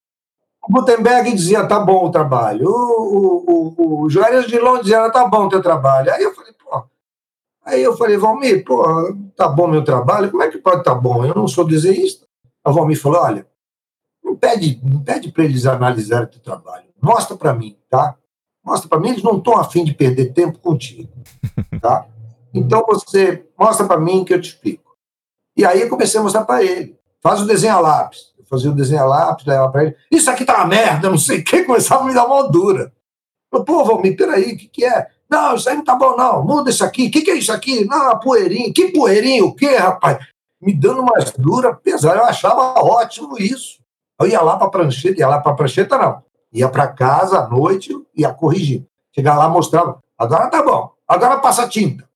[0.67, 2.67] O Gutenberg dizia, tá bom o trabalho.
[2.67, 6.11] O, o, o, o Juarez de Londres dizia, tá bom o teu trabalho.
[6.11, 6.83] Aí eu falei, pô.
[7.63, 8.83] Aí eu falei, Valmir, pô,
[9.35, 10.31] tá bom meu trabalho?
[10.31, 11.23] Como é que pode tá bom?
[11.23, 12.25] Eu não sou desenhista.
[12.63, 13.45] A Valmir falou, olha,
[14.23, 16.85] não pede, não pede para eles analisarem o teu trabalho.
[16.99, 18.15] Mostra para mim, tá?
[18.63, 21.09] Mostra para mim, eles não estão afim de perder tempo contigo,
[21.81, 22.05] tá?
[22.57, 24.95] Então você mostra para mim que eu te explico.
[25.57, 26.97] E aí eu comecei a mostrar para ele.
[27.21, 29.95] Faz o desenho a lápis fazia o desenho a lápis, levava para ele.
[30.09, 32.91] Isso aqui tá uma merda, não sei o que, começava a me dar uma dura.
[33.51, 35.07] Falei, pô, Valmir, peraí, o que, que é?
[35.29, 36.43] Não, isso aí não tá bom, não.
[36.43, 37.07] Muda isso aqui.
[37.07, 37.85] O que, que é isso aqui?
[37.85, 38.71] Não, poeirinha.
[38.71, 39.43] Que poeirinha?
[39.43, 40.19] O quê, rapaz?
[40.61, 42.19] Me dando umas duras pesadas.
[42.19, 43.79] Eu achava ótimo isso.
[44.19, 46.23] Eu ia lá para a prancheta, ia lá para a prancheta, não.
[46.55, 48.87] Ia para casa à noite, ia corrigir.
[49.13, 50.01] Chegava lá, mostrava.
[50.17, 50.89] Agora tá bom.
[51.05, 52.07] Agora passa tinta.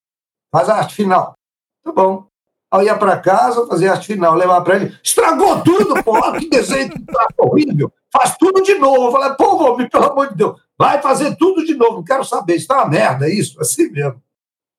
[0.49, 1.35] Faz a arte final.
[1.83, 2.25] Tá bom.
[2.71, 4.97] Aí ia para casa, fazia arte final, levar para ele.
[5.03, 7.91] Estragou tudo, pô, que desenho que tá horrível.
[8.13, 9.07] Faz tudo de novo.
[9.07, 11.97] Eu falei, pô, Valmir, pelo amor de Deus, vai fazer tudo de novo.
[11.97, 13.59] Não quero saber, isso tá uma merda, é isso?
[13.59, 14.21] Assim mesmo.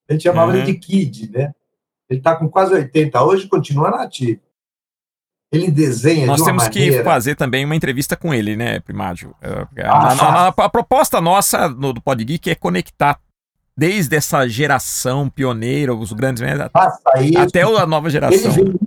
[0.09, 0.59] A gente chamava uhum.
[0.59, 1.53] ele de Kid, né?
[2.09, 4.41] Ele está com quase 80 hoje continua nativo.
[5.53, 6.99] Ele desenha Nós de temos maneira...
[6.99, 9.35] que fazer também uma entrevista com ele, né, Primágio?
[9.43, 13.21] É, ah, a, a, a, a, proposta nossa no, do Podgeek é conectar
[13.77, 16.43] desde essa geração pioneira, os grandes,
[17.37, 18.53] até a nova geração.
[18.53, 18.81] Ele vem,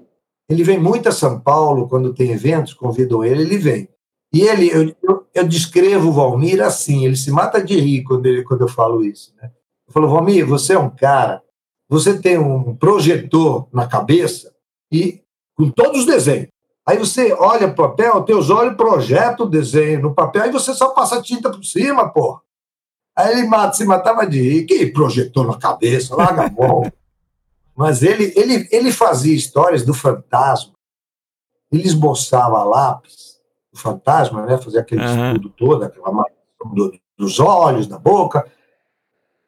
[0.49, 3.89] ele vem muito a São Paulo quando tem eventos, convidam ele, ele vem.
[4.32, 8.26] E ele, eu, eu, eu, descrevo o Valmir assim, ele se mata de rir quando,
[8.26, 9.34] ele, quando eu falo isso.
[9.41, 9.52] Né?
[9.88, 11.41] Eu falo, Valmir, você é um cara,
[11.89, 14.52] você tem um projetor na cabeça
[14.91, 15.21] e
[15.56, 16.52] com todos os desenhos.
[16.85, 20.89] Aí você olha o papel, teus olhos projetam o desenho no papel, aí você só
[20.89, 22.41] passa tinta por cima, pô.
[23.15, 26.91] Aí ele mata, se matava de rir, que projetou na cabeça, larga a mão.
[27.75, 30.73] Mas ele, ele, ele fazia histórias do fantasma.
[31.71, 33.39] Ele esboçava lápis,
[33.73, 34.57] o fantasma, né?
[34.57, 35.27] Fazia aquele uhum.
[35.27, 36.25] estudo todo, aquela
[36.71, 38.45] do, dos olhos, da boca.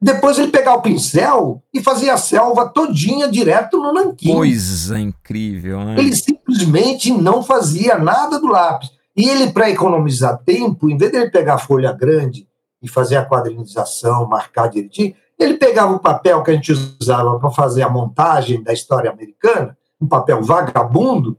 [0.06, 4.36] Depois ele pegava o pincel e fazia a selva todinha direto no nanquim.
[4.36, 5.96] Coisa incrível, né?
[5.98, 8.92] Ele simplesmente não fazia nada do lápis.
[9.18, 12.48] E ele, para economizar tempo, em vez de ele pegar a folha grande
[12.84, 17.50] e fazer a quadrinização, marcar direitinho, ele pegava o papel que a gente usava para
[17.50, 21.36] fazer a montagem da história americana, um papel vagabundo,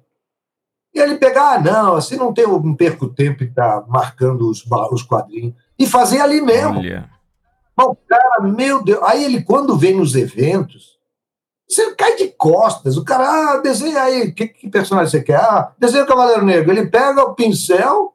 [0.93, 4.51] e ele pegava, ah, não, assim não, tem, não perco tempo em estar tá marcando
[4.51, 6.81] os, os quadrinhos, e fazia ali mesmo.
[6.81, 7.16] Olha.
[7.77, 10.97] Mas o cara, meu Deus, aí ele, quando vem nos eventos,
[11.69, 15.37] você cai de costas, o cara, ah, desenha aí, que, que personagem você quer?
[15.37, 16.73] Ah, desenha o Cavaleiro Negro.
[16.73, 18.15] Ele pega o pincel,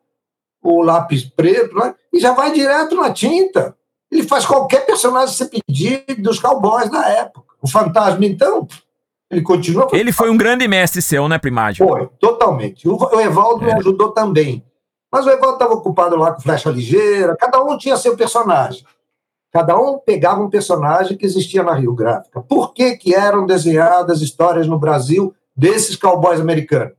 [0.64, 3.76] o lápis preto, né, e já vai direto na tinta.
[4.12, 7.54] Ele faz qualquer personagem que você pedir dos cowboys da época.
[7.62, 8.68] O fantasma, então,
[9.30, 9.88] ele continua.
[9.94, 11.88] Ele foi um grande mestre seu, né, Primágio?
[11.88, 12.88] Foi, totalmente.
[12.88, 13.68] O, o Evaldo é.
[13.68, 14.66] me ajudou também.
[15.12, 18.84] Mas o Evaldo estava ocupado lá com flecha ligeira, cada um tinha seu personagem.
[19.52, 22.42] Cada um pegava um personagem que existia na Rio Gráfica.
[22.42, 26.94] Por que, que eram desenhadas histórias no Brasil desses cowboys americanos?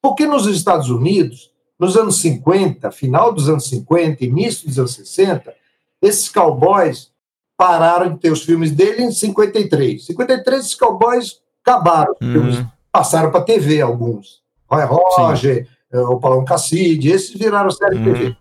[0.00, 5.54] Porque nos Estados Unidos nos anos 50, final dos anos 50, início dos anos 60,
[6.00, 7.10] esses cowboys
[7.56, 9.94] pararam de ter os filmes dele em 53.
[9.94, 12.14] Em 53, esses cowboys acabaram.
[12.20, 12.66] Uhum.
[12.90, 14.42] Passaram para TV alguns.
[14.68, 15.70] Roy Roger, Sim.
[15.92, 18.04] Eh, o Paulão Casside, esses viraram série uhum.
[18.04, 18.36] TV.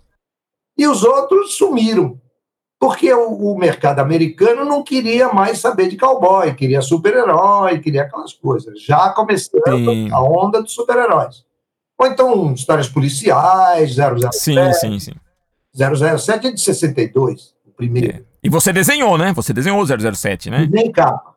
[0.77, 2.19] E os outros sumiram.
[2.79, 8.33] Porque o, o, mercado americano não queria mais saber de cowboy, queria super-herói, queria aquelas
[8.33, 8.81] coisas.
[8.81, 10.11] Já começando Sim.
[10.11, 11.45] a onda dos super-heróis.
[11.97, 14.35] Ou então histórias policiais, 007.
[14.35, 15.13] Sim, sim, sim.
[16.17, 18.17] 007 é de 62, o primeiro.
[18.17, 18.21] É.
[18.43, 19.33] E você desenhou, né?
[19.33, 20.67] Você desenhou o 007, né?
[20.69, 21.33] Nem capa.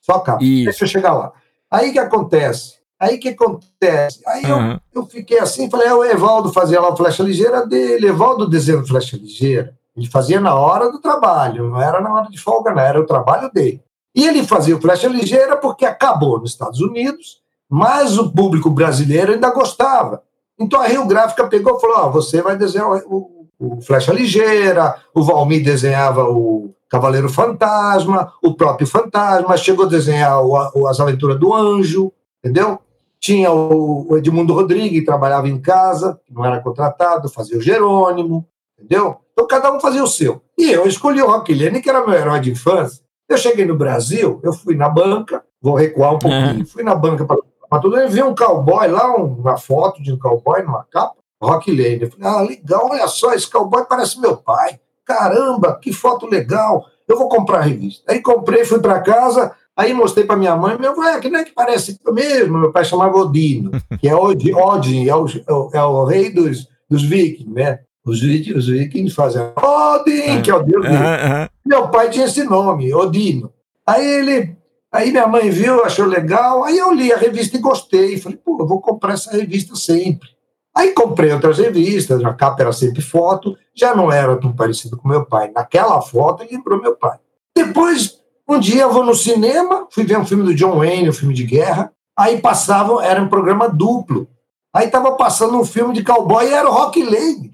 [0.00, 0.42] Só capa.
[0.42, 0.64] Isso.
[0.64, 1.32] Deixa eu chegar lá.
[1.70, 2.74] Aí que acontece?
[2.98, 4.20] Aí que acontece?
[4.26, 4.72] Aí uhum.
[4.72, 8.48] eu, eu fiquei assim, falei, é, o Evaldo fazia lá o flecha ligeira dele, Evaldo
[8.48, 9.76] desenhando flecha ligeira.
[9.96, 13.06] Ele fazia na hora do trabalho, não era na hora de folga, não, era o
[13.06, 13.82] trabalho dele.
[14.14, 17.42] E ele fazia o flecha ligeira porque acabou nos Estados Unidos
[17.74, 20.22] mas o público brasileiro ainda gostava.
[20.60, 24.96] Então a Rio Gráfica pegou e falou: oh, você vai desenhar o, o, Flecha Ligeira,
[25.14, 31.40] o Valmir desenhava o Cavaleiro Fantasma, o próprio Fantasma, chegou a desenhar o, As Aventuras
[31.40, 32.12] do Anjo,
[32.44, 32.78] entendeu?
[33.18, 38.46] Tinha o, o Edmundo Rodrigues, que trabalhava em casa, não era contratado, fazia o Jerônimo,
[38.78, 39.21] entendeu?
[39.32, 40.42] Então cada um fazia o seu.
[40.58, 43.02] E eu escolhi o Rock Lane, que era meu herói de infância.
[43.28, 46.66] Eu cheguei no Brasil, eu fui na banca, vou recuar um pouquinho, uhum.
[46.66, 50.62] fui na banca para tudo bem, vi um cowboy lá, uma foto de um cowboy
[50.62, 51.14] numa capa.
[51.42, 52.02] Rock Lane.
[52.02, 54.78] Eu falei, ah, legal, olha só, esse cowboy parece meu pai.
[55.04, 56.86] Caramba, que foto legal.
[57.08, 58.12] Eu vou comprar a revista.
[58.12, 61.44] Aí comprei, fui para casa, aí mostrei para minha mãe, meu pai, que não é
[61.44, 62.58] que parece mesmo.
[62.58, 67.02] Meu pai chamava Odino, que é Odin, Odin é, o, é o rei dos, dos
[67.02, 67.80] vikings, né?
[68.04, 71.48] Os, os vikings fazem Odin, que é o deus dele.
[71.64, 73.52] Meu pai tinha esse nome, Odino.
[73.86, 74.56] Aí ele,
[74.90, 78.18] aí minha mãe viu, achou legal, aí eu li a revista e gostei.
[78.18, 80.28] Falei, pô, eu vou comprar essa revista sempre.
[80.74, 85.08] Aí comprei outras revistas, a capa era sempre foto, já não era tão parecido com
[85.08, 85.50] meu pai.
[85.54, 87.18] Naquela foto lembrou meu pai.
[87.54, 91.12] Depois, um dia eu vou no cinema, fui ver um filme do John Wayne, um
[91.12, 94.26] filme de guerra, aí passavam, era um programa duplo.
[94.74, 97.52] Aí estava passando um filme de cowboy e era o Rock Lane.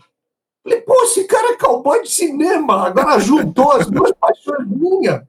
[0.68, 5.22] Falei, pô, esse cara é cowboy de cinema, agora juntou as duas paixões minhas.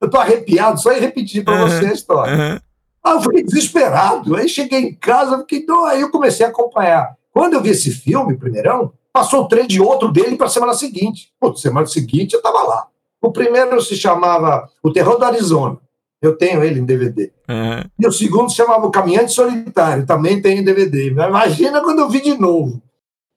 [0.00, 2.34] Eu estou arrepiado, só em repetir para uhum, você a história.
[2.34, 2.58] Uhum.
[3.04, 4.34] Aí eu fiquei desesperado.
[4.34, 7.14] Aí cheguei em casa, fiquei, então, aí eu comecei a acompanhar.
[7.32, 10.74] Quando eu vi esse filme, primeirão, passou o trem de outro dele para a semana
[10.74, 11.32] seguinte.
[11.38, 12.86] Pô, semana seguinte eu estava lá.
[13.22, 15.78] O primeiro se chamava O Terror do Arizona.
[16.20, 17.30] Eu tenho ele em DVD.
[17.48, 17.84] Uhum.
[17.98, 20.04] E o segundo se chamava O Caminhante Solitário.
[20.04, 21.10] Também tem em DVD.
[21.10, 22.82] Imagina quando eu vi de novo.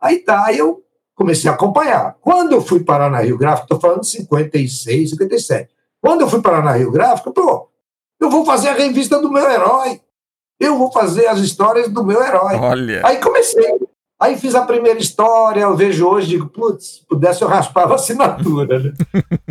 [0.01, 0.83] Aí tá, aí eu
[1.15, 2.15] comecei a acompanhar.
[2.21, 5.69] Quando eu fui parar na Rio Gráfico, estou falando de 56, 57.
[6.01, 7.69] Quando eu fui parar na Rio Gráfico, pô,
[8.19, 10.01] eu vou fazer a revista do meu herói.
[10.59, 12.55] Eu vou fazer as histórias do meu herói.
[12.55, 13.01] Olha.
[13.05, 13.79] Aí comecei.
[14.19, 17.95] Aí fiz a primeira história, eu vejo hoje, digo, putz, se pudesse eu raspava a
[17.95, 18.93] assinatura, né?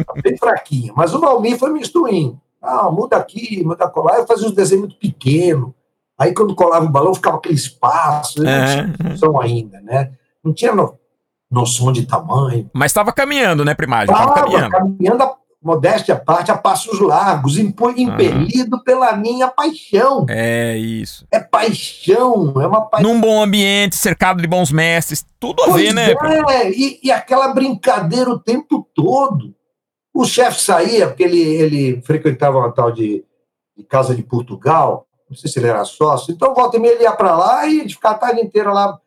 [0.07, 0.93] Tá bem fraquinha.
[0.97, 2.41] Mas o Valmir foi me instruindo.
[2.61, 4.19] Ah, muda aqui, muda colar.
[4.19, 5.73] Eu fazia uns desenhos muito pequenos.
[6.19, 8.47] Aí quando colava o balão, ficava aquele espaço, é.
[8.47, 10.13] não tinha noção ainda, né?
[10.43, 10.99] Não tinha no,
[11.53, 12.69] noção de tamanho.
[12.73, 14.13] Mas estava caminhando, né, Primagem?
[14.13, 14.71] Estava caminhando.
[14.71, 18.83] caminhando a modéstia à parte, a passos largos, impelido uhum.
[18.83, 20.27] pela minha paixão.
[20.29, 21.27] É isso.
[21.31, 23.13] É paixão, é uma paixão.
[23.13, 26.15] Num bom ambiente, cercado de bons mestres, tudo a pois ver, né?
[26.49, 29.55] É, e, e, aquela brincadeira o tempo todo.
[30.15, 33.25] O chefe saía, porque ele, ele frequentava uma tal de,
[33.77, 37.05] de Casa de Portugal, não sei se ele era sócio, então volta e meia ele
[37.05, 38.99] ia para lá e ficava a tarde inteira lá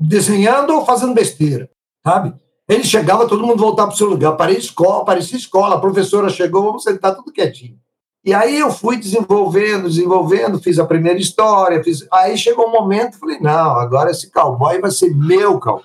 [0.00, 1.68] desenhando ou fazendo besteira,
[2.06, 2.34] sabe?
[2.68, 4.32] Ele chegava, todo mundo voltava para o seu lugar.
[4.36, 5.76] Parecia escola, parecia escola.
[5.76, 7.78] A professora chegou, vamos sentar tudo quietinho.
[8.24, 11.84] E aí eu fui desenvolvendo, desenvolvendo, fiz a primeira história.
[11.84, 12.06] Fiz...
[12.10, 15.84] Aí chegou um momento, falei, não, agora esse cowboy vai ser meu cowboy.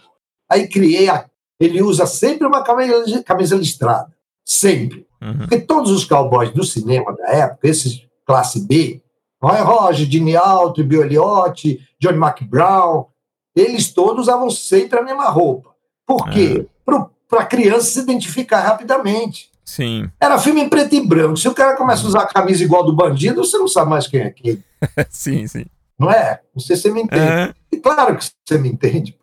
[0.50, 1.26] Aí criei, a...
[1.60, 4.08] ele usa sempre uma camisa, camisa listrada,
[4.46, 5.06] sempre.
[5.22, 5.40] Uhum.
[5.40, 9.02] Porque todos os cowboys do cinema da época, esses classe B,
[9.42, 13.08] Roy Roger, Gene Alto, Bill Elliott, Johnny McBrown,
[13.56, 15.72] eles todos usavam sempre a mesma roupa.
[16.10, 16.66] Por quê?
[16.66, 17.20] É.
[17.30, 19.52] Para a criança se identificar rapidamente.
[19.64, 20.10] Sim.
[20.20, 21.38] Era filme em preto e branco.
[21.38, 24.08] Se o cara começa a usar a camisa igual do bandido, você não sabe mais
[24.08, 24.64] quem é quem.
[25.12, 25.68] sim, sim.
[26.00, 26.42] Não é?
[26.56, 27.54] Não sei se você me entende.
[27.72, 29.16] E claro que você me entende.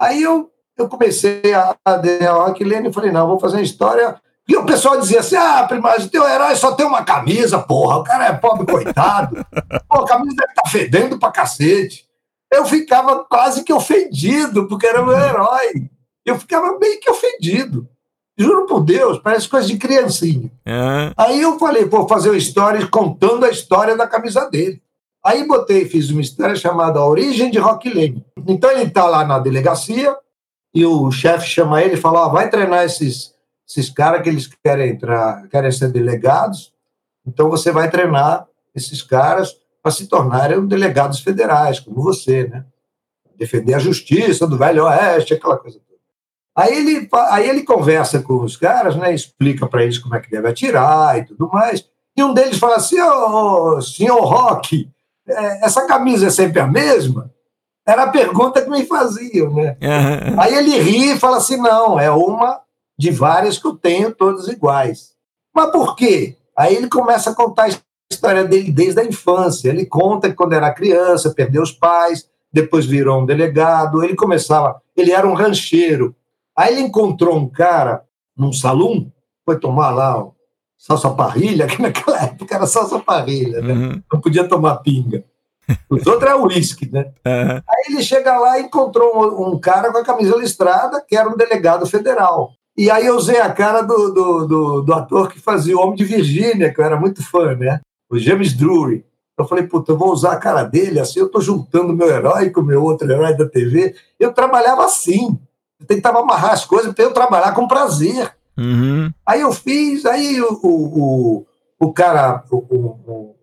[0.00, 4.18] Aí eu, eu comecei a, a o Aquilene e falei, não, vou fazer uma história.
[4.48, 7.98] E o pessoal dizia assim: ah, primagem, teu herói só tem uma camisa, porra.
[7.98, 9.44] O cara é pobre, coitado.
[9.86, 12.06] Pô, a camisa deve estar tá fedendo pra cacete.
[12.50, 15.90] Eu ficava quase que ofendido, porque era meu herói
[16.24, 17.88] eu ficava meio que ofendido.
[18.36, 20.50] Juro por Deus, parece coisa de criancinha.
[20.66, 21.12] É.
[21.16, 24.82] Aí eu falei, vou fazer uma história contando a história da camisa dele.
[25.24, 28.24] Aí botei, fiz uma história chamada A Origem de Rock Lane.
[28.46, 30.14] Então ele está lá na delegacia
[30.74, 33.32] e o chefe chama ele e fala: vai treinar esses,
[33.66, 36.72] esses caras que eles querem entrar, querem ser delegados.
[37.26, 42.64] Então você vai treinar esses caras para se tornarem delegados federais, como você, né?
[43.36, 45.93] Defender a justiça do Velho Oeste, aquela coisa toda.
[46.56, 50.30] Aí ele, aí ele conversa com os caras, né, explica para eles como é que
[50.30, 51.84] deve atirar e tudo mais.
[52.16, 54.88] E um deles fala assim: oh, senhor Rock,
[55.28, 57.30] é, essa camisa é sempre a mesma?
[57.86, 59.76] Era a pergunta que me faziam, né?
[59.82, 60.40] Uhum.
[60.40, 62.60] Aí ele ri e fala assim: não, é uma
[62.96, 65.10] de várias que eu tenho, todas iguais.
[65.52, 66.36] Mas por quê?
[66.56, 67.78] Aí ele começa a contar a
[68.10, 69.68] história dele desde a infância.
[69.68, 74.02] Ele conta que quando era criança, perdeu os pais, depois virou um delegado.
[74.04, 76.14] Ele começava, ele era um rancheiro,
[76.56, 78.02] Aí ele encontrou um cara
[78.36, 79.12] num salão,
[79.44, 80.26] foi tomar lá
[80.78, 83.72] salsa parrilha, que naquela época era salsa parrilha, né?
[83.72, 84.02] Uhum.
[84.12, 85.24] Não podia tomar pinga.
[85.88, 87.06] Os outros é uísque, né?
[87.26, 87.62] Uhum.
[87.66, 91.36] Aí ele chega lá e encontrou um, cara com a camisa listrada, que era um
[91.36, 92.52] delegado federal.
[92.76, 95.94] E aí eu usei a cara do, do, do, do ator que fazia o Homem
[95.94, 97.80] de Virgínia, que eu era muito fã, né?
[98.10, 99.06] O James Drury.
[99.38, 102.50] Eu falei, puta, eu vou usar a cara dele, assim eu tô juntando meu herói
[102.50, 103.94] com o meu outro herói da TV.
[104.18, 105.38] Eu trabalhava assim.
[105.84, 108.34] Eu tentava amarrar as coisas para eu trabalhar com prazer.
[108.56, 109.12] Uhum.
[109.26, 111.46] Aí eu fiz, aí o, o,
[111.78, 113.36] o cara, o, o,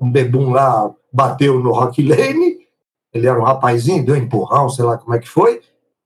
[0.00, 2.58] um bebum lá, bateu no Rock Lane,
[3.12, 5.60] ele era um rapazinho, deu um empurrão, sei lá como é que foi,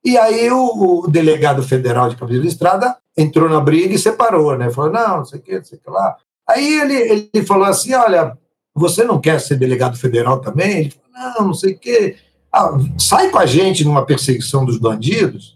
[0.05, 4.71] E aí o, o delegado federal de Camisa Estrada entrou na briga e separou, né?
[4.71, 6.17] Falou, não, não sei o que, não sei o que lá.
[6.49, 8.37] Aí ele, ele falou assim, olha,
[8.75, 10.79] você não quer ser delegado federal também?
[10.79, 12.17] Ele falou, não, não sei o quê.
[12.53, 15.56] Ah, sai com a gente numa perseguição dos bandidos,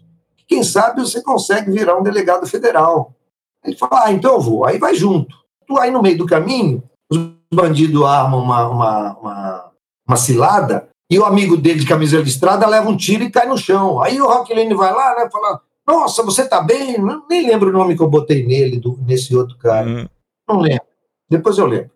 [0.51, 3.15] quem sabe você consegue virar um delegado federal.
[3.63, 4.65] Ele falou, ah, então eu vou.
[4.65, 5.33] Aí vai junto.
[5.65, 7.19] Tu aí no meio do caminho, os
[7.53, 9.71] bandidos armam uma, uma, uma,
[10.05, 13.57] uma cilada e o amigo dele de camisa listrada leva um tiro e cai no
[13.57, 14.01] chão.
[14.01, 16.97] Aí o Rock Lane vai lá, né, fala, nossa, você tá bem?
[17.29, 19.87] Nem lembro o nome que eu botei nele, do, nesse outro cara.
[19.87, 20.05] Uhum.
[20.49, 20.85] Não lembro.
[21.29, 21.91] Depois eu lembro.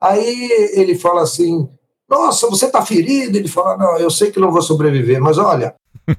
[0.00, 1.68] Aí ele fala assim:
[2.08, 3.36] Nossa, você está ferido?
[3.36, 5.74] Ele fala: Não, eu sei que não vou sobreviver, mas olha,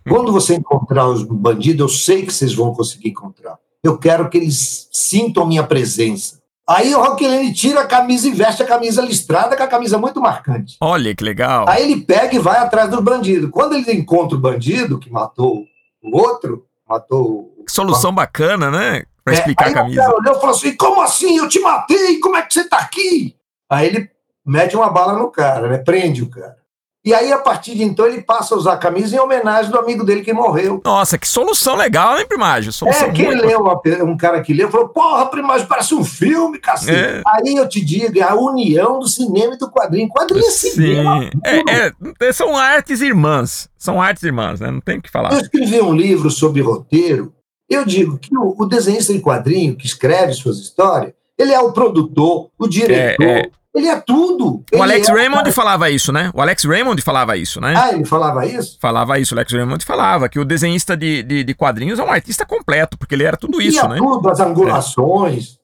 [0.07, 3.57] quando você encontrar os bandidos, eu sei que vocês vão conseguir encontrar.
[3.83, 6.39] Eu quero que eles sintam minha presença.
[6.67, 10.21] Aí o Roquelene tira a camisa e veste a camisa listrada, com a camisa muito
[10.21, 10.77] marcante.
[10.79, 11.67] Olha que legal.
[11.67, 13.49] Aí ele pega e vai atrás do bandido.
[13.49, 15.65] Quando ele encontra o bandido que matou
[16.01, 17.51] o outro, matou.
[17.65, 19.03] Que solução bacana, né?
[19.23, 20.01] Pra é, explicar a camisa.
[20.01, 21.37] O cara olhou e falou assim: Como assim?
[21.37, 22.19] Eu te matei?
[22.19, 23.35] Como é que você tá aqui?
[23.69, 24.09] Aí ele
[24.45, 25.77] mete uma bala no cara, né?
[25.77, 26.57] Prende o cara.
[27.03, 29.79] E aí, a partir de então, ele passa a usar a camisa em homenagem do
[29.79, 30.81] amigo dele que morreu.
[30.85, 32.71] Nossa, que solução legal, hein, Primagem?
[32.71, 33.43] Solução é, quem muito...
[33.43, 33.65] leu,
[34.05, 36.91] um cara que leu, falou, porra, Primagem, parece um filme, cacete.
[36.91, 37.21] É.
[37.25, 40.09] Aí eu te digo, é a união do cinema e do quadrinho.
[40.09, 41.29] Quadrinho é cinema.
[41.43, 41.91] É,
[42.27, 43.67] é, são artes irmãs.
[43.79, 44.69] São artes irmãs, né?
[44.69, 45.33] Não tem o que falar.
[45.33, 47.33] Eu escrevi um livro sobre roteiro.
[47.67, 51.71] Eu digo que o, o desenhista de quadrinho que escreve suas histórias, ele é o
[51.71, 53.51] produtor, o diretor, é, é.
[53.73, 54.63] Ele é tudo.
[54.73, 55.13] O Alex é...
[55.13, 56.29] Raymond falava isso, né?
[56.33, 57.73] O Alex Raymond falava isso, né?
[57.77, 58.77] Ah, ele falava isso?
[58.81, 59.33] Falava isso.
[59.33, 62.97] O Alex Raymond falava que o desenhista de, de, de quadrinhos é um artista completo,
[62.97, 63.97] porque ele era tudo isso, né?
[63.97, 65.57] tudo, as angulações,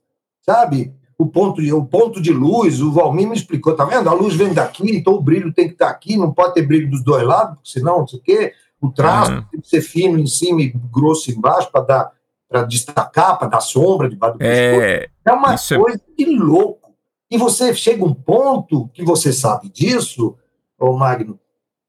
[0.48, 0.52] é.
[0.52, 0.94] sabe?
[1.18, 4.08] O ponto, de, o ponto de luz, o Valmir me explicou, tá vendo?
[4.08, 6.62] A luz vem daqui, então o brilho tem que estar tá aqui, não pode ter
[6.62, 8.54] brilho dos dois lados, senão não sei o quê.
[8.80, 9.44] O traço uhum.
[9.52, 12.18] tem que ser fino em cima e grosso embaixo para dar
[12.50, 16.24] para destacar, para dar sombra debaixo do é, É uma é coisa é...
[16.24, 16.87] de louco.
[17.30, 20.38] E você chega um ponto que você sabe disso,
[20.80, 21.40] ô Magno,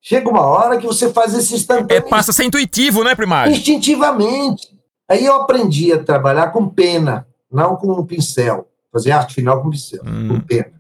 [0.01, 1.97] chega uma hora que você faz esse instantâneo.
[1.97, 3.53] É, passa a ser intuitivo, né, primário?
[3.53, 4.69] Instintivamente.
[5.09, 8.69] Aí eu aprendi a trabalhar com pena, não com um pincel.
[8.93, 10.29] Fazer arte final com pincel, hum.
[10.29, 10.73] com pena.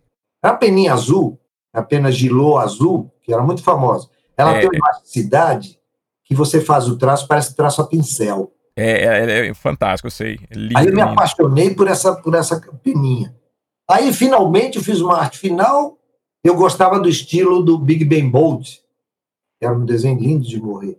[0.43, 1.39] A peninha azul,
[1.73, 5.79] a pena Gilô azul, que era muito famosa, ela é, tem uma elasticidade
[6.25, 8.53] que você faz o traço, parece traço a pincel.
[8.77, 10.39] É, é, é fantástico, eu sei.
[10.51, 13.35] É lindo, Aí eu me apaixonei por essa, por essa peninha.
[13.91, 15.99] Aí, finalmente, eu fiz uma arte final.
[16.45, 18.77] Eu gostava do estilo do Big Ben Bolt,
[19.59, 20.99] que era um desenho lindo de morrer.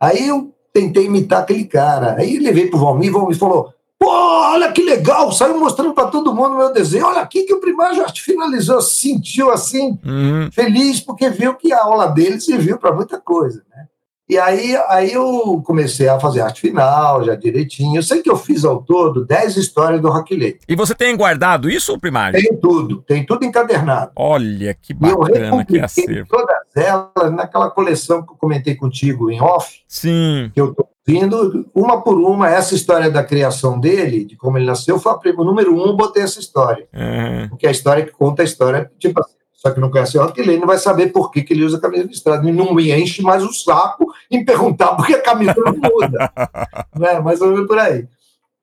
[0.00, 2.16] Aí eu tentei imitar aquele cara.
[2.18, 5.30] Aí levei para o Valmir, o Valmir falou: Pô, olha que legal!
[5.30, 7.06] Saiu mostrando para todo mundo meu desenho.
[7.06, 10.50] Olha aqui que o primário já finalizou, sentiu assim, uhum.
[10.50, 13.64] feliz, porque viu que a aula dele serviu para muita coisa.
[13.70, 13.86] Né?
[14.32, 17.98] E aí, aí eu comecei a fazer arte final, já direitinho.
[17.98, 20.58] Eu sei que eu fiz ao todo 10 histórias do Rock Lee.
[20.66, 22.40] E você tem guardado isso, primário?
[22.40, 24.10] Tem tudo, tem tudo encadernado.
[24.16, 26.26] Olha, que bacana que acervo.
[26.30, 29.82] todas elas naquela coleção que eu comentei contigo em off.
[29.86, 30.50] Sim.
[30.54, 34.64] Que eu estou vindo, uma por uma, essa história da criação dele, de como ele
[34.64, 36.88] nasceu, foi o número um, botei essa história.
[36.94, 37.50] Uhum.
[37.50, 40.22] Porque é a história que conta a história, tipo assim, só que não conhece o
[40.22, 42.48] Rock não vai saber por que, que ele usa a camisa listrada.
[42.48, 46.32] E não me enche mais o saco em perguntar por que a camisa não muda.
[46.98, 47.20] né?
[47.20, 48.08] Mais ou menos por aí.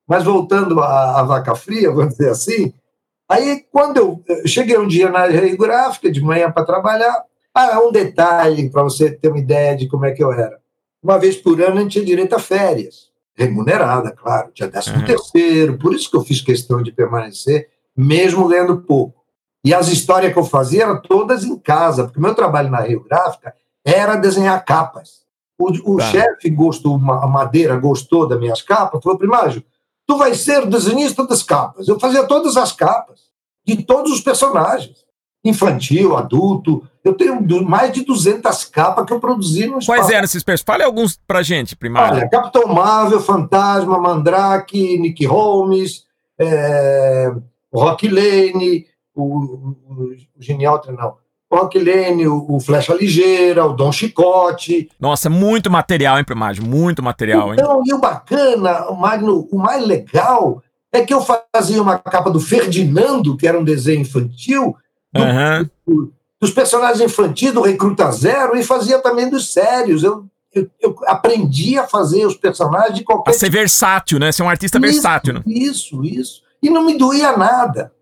[0.06, 2.74] Mas voltando à, à vaca fria, vamos dizer assim,
[3.26, 7.90] aí quando eu, eu cheguei um dia na gráfica, de manhã para trabalhar, ah, um
[7.90, 10.60] detalhe para você ter uma ideia de como é que eu era.
[11.02, 15.06] Uma vez por ano a gente tinha direito a férias, remunerada, claro, tinha décimo uhum.
[15.06, 19.19] terceiro, por isso que eu fiz questão de permanecer, mesmo ganhando pouco.
[19.64, 23.04] E as histórias que eu fazia eram todas em casa, porque meu trabalho na Rio
[23.04, 25.20] Gráfica era desenhar capas.
[25.58, 26.10] O, o tá.
[26.10, 29.62] chefe gostou, a Madeira gostou das minhas capas, falou, Primágio,
[30.06, 31.86] tu vai ser desenhista das capas.
[31.86, 33.20] Eu fazia todas as capas,
[33.66, 35.04] de todos os personagens.
[35.44, 36.86] Infantil, adulto.
[37.02, 39.86] Eu tenho mais de 200 capas que eu produzi no espaço.
[39.86, 40.66] Quais eram esses personagens?
[40.66, 42.18] Fale alguns pra gente, Primário.
[42.18, 46.04] Olha, Capitão Marvel, Fantasma, Mandrake, Nick Holmes,
[46.38, 47.32] é,
[47.72, 49.76] Rock Lane, o, o,
[50.36, 51.16] o Genial não.
[51.52, 54.88] O Aquilene, o, o Flecha Ligeira, o Dom Chicote.
[55.00, 56.64] Nossa, muito material, hein, Primagem?
[56.64, 57.56] Muito material, hein?
[57.58, 61.20] Então, e o bacana, o Magno, o mais legal é que eu
[61.52, 64.76] fazia uma capa do Ferdinando, que era um desenho infantil,
[65.12, 65.68] do, uhum.
[65.86, 70.04] do, dos personagens infantis, do Recruta Zero, e fazia também dos sérios.
[70.04, 73.30] Eu, eu, eu aprendi a fazer os personagens de qualquer.
[73.32, 74.30] A ser versátil, né?
[74.30, 75.42] Ser um artista isso, versátil, né?
[75.44, 76.42] Isso, isso.
[76.62, 77.92] E não me doía nada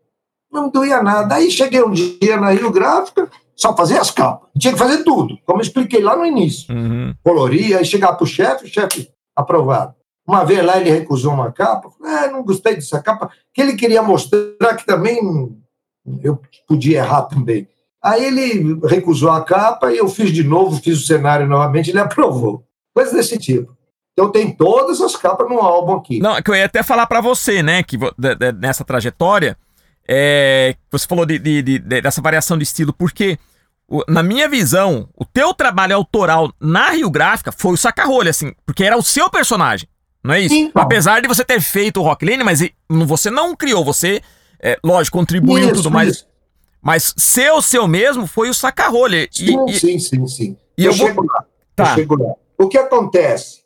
[0.50, 1.34] não doía nada.
[1.34, 4.48] Aí cheguei um dia na Rio Gráfica, só fazia as capas.
[4.58, 6.72] Tinha que fazer tudo, como eu expliquei lá no início.
[6.74, 7.14] Uhum.
[7.24, 9.94] Coloria, aí chegava para o chefe, o chefe aprovado.
[10.26, 14.02] Uma vez lá ele recusou uma capa, ah, não gostei dessa capa, que ele queria
[14.02, 15.18] mostrar que também
[16.22, 17.66] eu podia errar também.
[18.02, 21.98] Aí ele recusou a capa e eu fiz de novo, fiz o cenário novamente, ele
[22.00, 22.62] aprovou.
[22.94, 23.76] Coisa desse tipo.
[24.12, 26.18] Então tem todas as capas no álbum aqui.
[26.18, 27.96] Não, é que eu ia até falar para você, né, que
[28.60, 29.56] nessa trajetória,
[30.08, 33.38] é, você falou de, de, dessa variação de estilo, porque
[34.06, 38.84] na minha visão, o teu trabalho autoral na Rio Gráfica foi o saca-rolha, assim, porque
[38.84, 39.88] era o seu personagem,
[40.22, 40.54] não é isso?
[40.54, 40.82] Então.
[40.82, 44.22] Apesar de você ter feito o Rock Lane, mas você não criou, você,
[44.60, 46.26] é, lógico, contribuiu isso, tudo, mas,
[46.82, 49.28] mas seu, seu mesmo foi o saca-rolha.
[49.30, 50.56] Sim, e, sim, sim, sim.
[50.76, 51.26] E eu, eu chego vou...
[51.26, 51.44] lá,
[51.74, 51.90] tá.
[51.90, 52.34] eu chego lá.
[52.58, 53.62] O que acontece?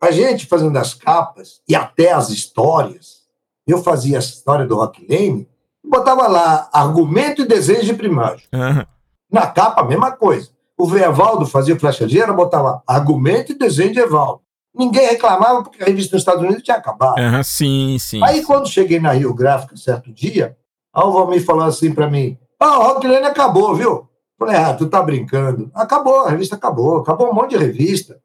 [0.00, 3.20] A gente fazendo as capas e até as histórias,
[3.66, 5.46] eu fazia a história do Rock Lane,
[5.90, 8.44] botava lá argumento e desejo de primagem.
[8.54, 8.84] Uhum.
[9.30, 10.48] Na capa, a mesma coisa.
[10.78, 14.40] O Evaldo fazia flecha ligeira, botava argumento e desenho de Evaldo.
[14.74, 17.18] Ninguém reclamava porque a revista dos Estados Unidos tinha acabado.
[17.20, 18.22] Uhum, sim, sim.
[18.24, 18.46] Aí, sim.
[18.46, 20.56] quando cheguei na Rio Gráfica, certo dia,
[20.94, 24.08] o Valmir falou assim para mim: Ah, o Rock Lane acabou, viu?
[24.38, 25.70] Falei, ah, tu tá brincando.
[25.74, 26.98] Acabou, a revista acabou.
[26.98, 28.18] Acabou um monte de revista.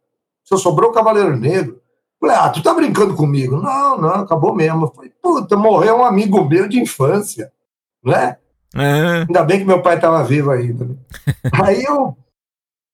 [0.45, 1.81] Só sobrou o Cavaleiro Negro.
[2.19, 3.57] Falei, ah, tu tá brincando comigo?
[3.57, 4.87] Não, não, acabou mesmo.
[4.87, 7.51] Falei, puta, morreu um amigo meu de infância,
[8.03, 8.37] né?
[8.73, 9.25] Uhum.
[9.27, 10.85] Ainda bem que meu pai estava vivo ainda.
[10.85, 10.95] Né?
[11.63, 12.17] aí, eu,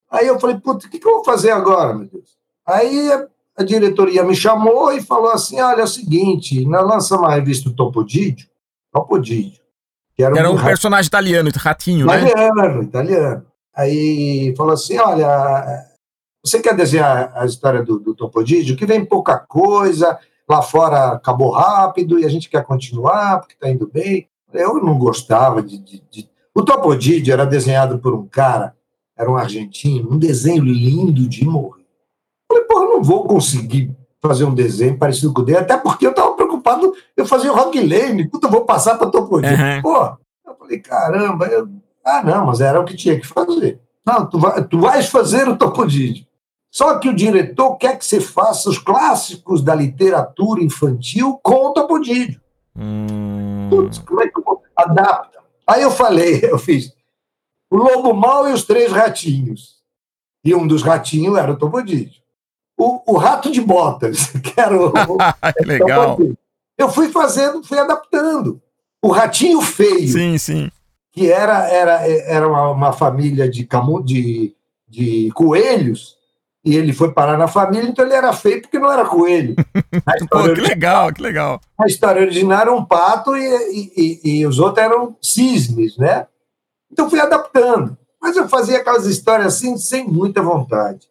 [0.10, 2.38] aí eu falei, puta, o que, que eu vou fazer agora, meu Deus?
[2.68, 7.28] Aí a, a, diretoria me chamou e falou assim, olha, é o seguinte, nós lançamos
[7.28, 8.48] a revista Topodídio,
[8.92, 9.62] Topodídio,
[10.16, 12.32] que era, era um, um personagem italiano, ratinho, italiano, né?
[12.34, 13.46] Italiano, italiano.
[13.76, 15.91] Aí falou assim, olha,
[16.44, 20.18] você quer desenhar a história do, do Topodídio, que vem pouca coisa,
[20.50, 24.28] lá fora acabou rápido e a gente quer continuar porque está indo bem.
[24.52, 25.78] Eu não gostava de.
[25.78, 26.30] de, de...
[26.54, 28.76] O Topodídio era desenhado por um cara,
[29.18, 31.86] era um argentino, um desenho lindo de morrer.
[32.52, 36.06] Eu falei, porra, não vou conseguir fazer um desenho parecido com o dele, até porque
[36.06, 39.58] eu estava preocupado, eu fazia o Rock Lane, puta, eu vou passar para Topodídio.
[39.58, 39.82] Uhum.
[39.82, 41.68] Pô, eu falei, caramba, eu...
[42.06, 43.80] ah, não, mas era o que tinha que fazer.
[44.06, 46.26] Não, tu, vai, tu vais fazer o Topodídio.
[46.72, 51.74] Só que o diretor quer que você faça os clássicos da literatura infantil com o
[51.74, 52.40] Topodídio.
[52.74, 53.68] Hum.
[53.70, 55.40] Putz, como é que eu adapta?
[55.68, 56.94] Aí eu falei, eu fiz
[57.70, 59.82] o Lobo Mal e os Três Ratinhos.
[60.44, 62.22] E um dos ratinhos era o Topodídio.
[62.76, 64.92] O, o Rato de Botas, que era o.
[65.58, 66.18] que legal.
[66.78, 68.60] Eu fui fazendo, fui adaptando.
[69.04, 70.08] O Ratinho Feio.
[70.08, 70.72] Sim, sim.
[71.12, 74.56] Que era, era, era uma, uma família de, camu, de,
[74.88, 76.18] de coelhos
[76.64, 79.56] e ele foi parar na família, então ele era feio porque não era coelho.
[80.30, 81.60] Pô, que legal, que legal.
[81.80, 86.28] A história original era um pato e, e, e, e, os outros eram cisnes, né?
[86.92, 87.98] Então fui adaptando.
[88.22, 91.08] Mas eu fazia aquelas histórias assim, sem muita vontade.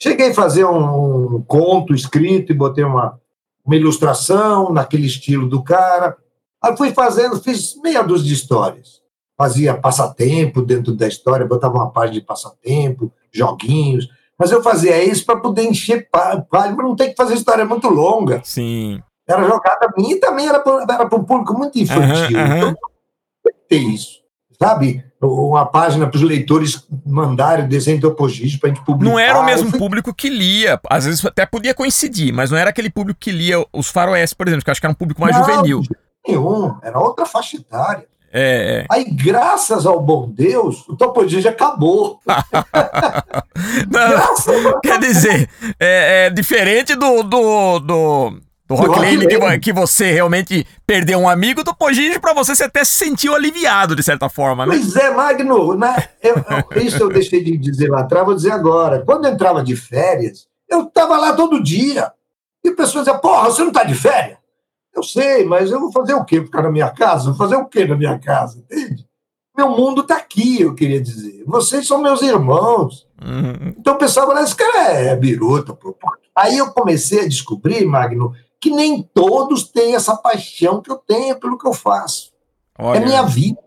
[0.00, 3.20] Cheguei a fazer um, um conto escrito e botei uma,
[3.64, 6.16] uma ilustração naquele estilo do cara.
[6.60, 9.00] Aí fui fazendo, fiz meia dúzia de histórias.
[9.36, 14.08] Fazia passatempo dentro da história, botava uma página de passatempo, joguinhos
[14.38, 17.88] mas eu fazia isso para poder encher palho, para não ter que fazer história muito
[17.88, 18.40] longa.
[18.44, 19.02] Sim.
[19.26, 22.38] Era jogada minha e também era para um público muito infantil.
[22.38, 22.56] Uhum, uhum.
[22.56, 22.74] Então,
[23.68, 24.18] ter isso.
[24.60, 25.04] Sabe?
[25.20, 29.10] Uma página para os leitores mandarem desenho de opogígio para a gente publicar.
[29.10, 30.80] Não era o mesmo público que lia.
[30.88, 34.48] Às vezes até podia coincidir, mas não era aquele público que lia os faroeste, por
[34.48, 35.82] exemplo, que eu acho que era um público mais não, juvenil.
[36.26, 36.76] Nenhum.
[36.82, 38.06] Era outra faixa etária.
[38.40, 38.86] É, é.
[38.88, 42.20] Aí, graças ao bom Deus, o Topodígio acabou.
[43.90, 50.12] Não, quer dizer, é, é, diferente do, do, do, do Rock Lane, que, que, você
[50.12, 54.28] realmente perdeu um amigo, do Pogígio, para você, você até se sentiu aliviado, de certa
[54.28, 54.76] forma, né?
[54.76, 56.08] Pois é, Magno, né?
[56.22, 59.02] Eu, eu, isso eu deixei de dizer lá atrás, vou dizer agora.
[59.04, 62.12] Quando eu entrava de férias, eu estava lá todo dia.
[62.62, 64.37] E o pessoal dizia, porra, você não está de férias?
[64.98, 66.42] Eu sei, mas eu vou fazer o quê?
[66.42, 67.26] Ficar na minha casa?
[67.26, 68.58] Vou fazer o quê na minha casa?
[68.58, 69.06] Entende?
[69.56, 71.44] Meu mundo está aqui, eu queria dizer.
[71.46, 73.06] Vocês são meus irmãos.
[73.24, 73.74] Uhum.
[73.78, 75.72] Então o pessoal fala, esse cara é biruta.
[75.72, 75.96] Pô.
[76.34, 81.38] Aí eu comecei a descobrir, Magno, que nem todos têm essa paixão que eu tenho
[81.38, 82.32] pelo que eu faço.
[82.76, 82.98] Olha.
[82.98, 83.60] É minha vida.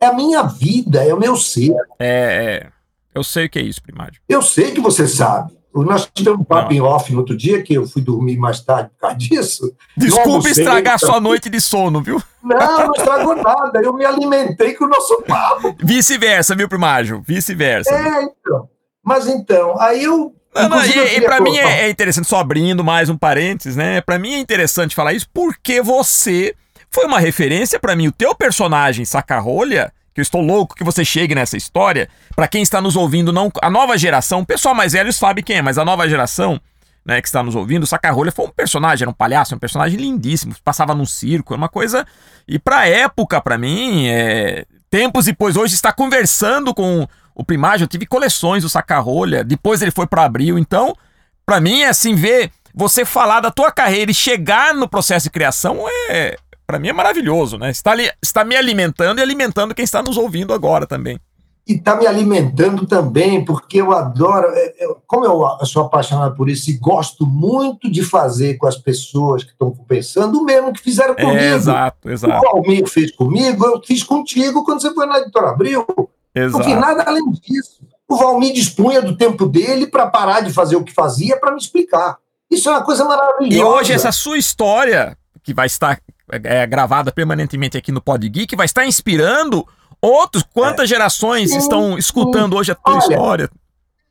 [0.00, 1.74] É a minha vida, é o meu ser.
[2.00, 2.68] É, é.
[3.14, 4.20] Eu sei o que é isso, primário.
[4.28, 5.56] Eu sei que você sabe.
[5.82, 8.90] Nós tivemos um papo em off no outro dia, que eu fui dormir mais tarde
[8.90, 9.74] por causa disso.
[9.96, 12.22] Desculpa estragar sua noite de sono, viu?
[12.42, 13.80] Não, não estragou nada.
[13.82, 15.74] Eu me alimentei com o nosso papo.
[15.82, 17.22] Vice-versa, viu, Primágio?
[17.26, 17.92] Vice-versa.
[17.92, 18.68] É, então.
[19.02, 20.34] Mas então, aí eu.
[20.54, 24.00] Não, não, e, e para mim é, é, interessante, só abrindo mais um parênteses, né?
[24.00, 26.54] Para mim é interessante falar isso porque você
[26.88, 28.06] foi uma referência para mim.
[28.06, 32.08] O teu personagem Sacarrolha que eu estou louco que você chegue nessa história.
[32.36, 35.56] Para quem está nos ouvindo, não a nova geração, o pessoal mais velho sabe quem
[35.56, 36.60] é, mas a nova geração,
[37.04, 40.54] né, que está nos ouvindo, Sacarrolha foi um personagem, era um palhaço, um personagem lindíssimo,
[40.64, 42.06] passava num circo, é uma coisa.
[42.46, 44.64] E pra época, para mim, é...
[44.88, 49.90] tempos depois, hoje está conversando com o Primágio, eu tive coleções do Sacarrolha, depois ele
[49.90, 50.96] foi para Abril, então,
[51.44, 55.30] para mim é assim ver você falar da tua carreira e chegar no processo de
[55.30, 56.36] criação é
[56.66, 57.70] para mim é maravilhoso, né?
[57.70, 61.20] Está, ali, está me alimentando e alimentando quem está nos ouvindo agora também.
[61.66, 66.50] E está me alimentando também, porque eu adoro, é, eu, como eu sou apaixonado por
[66.50, 70.80] isso e gosto muito de fazer com as pessoas que estão pensando o mesmo que
[70.82, 71.38] fizeram comigo.
[71.38, 72.44] É, exato, exato.
[72.44, 75.86] O Almir fez comigo, eu fiz contigo quando você foi na Editora Abril.
[76.34, 76.58] Exato.
[76.58, 77.80] Não fiz nada além disso.
[78.06, 81.58] O Valmir dispunha do tempo dele para parar de fazer o que fazia para me
[81.58, 82.18] explicar.
[82.50, 83.54] Isso é uma coisa maravilhosa.
[83.54, 85.98] E hoje essa sua história, que vai estar
[86.30, 89.66] é, gravada permanentemente aqui no Pod Geek, vai estar inspirando
[90.00, 90.42] outros.
[90.42, 90.94] Quantas é.
[90.94, 92.58] gerações sim, estão escutando sim.
[92.58, 93.50] hoje a tua Olha, história?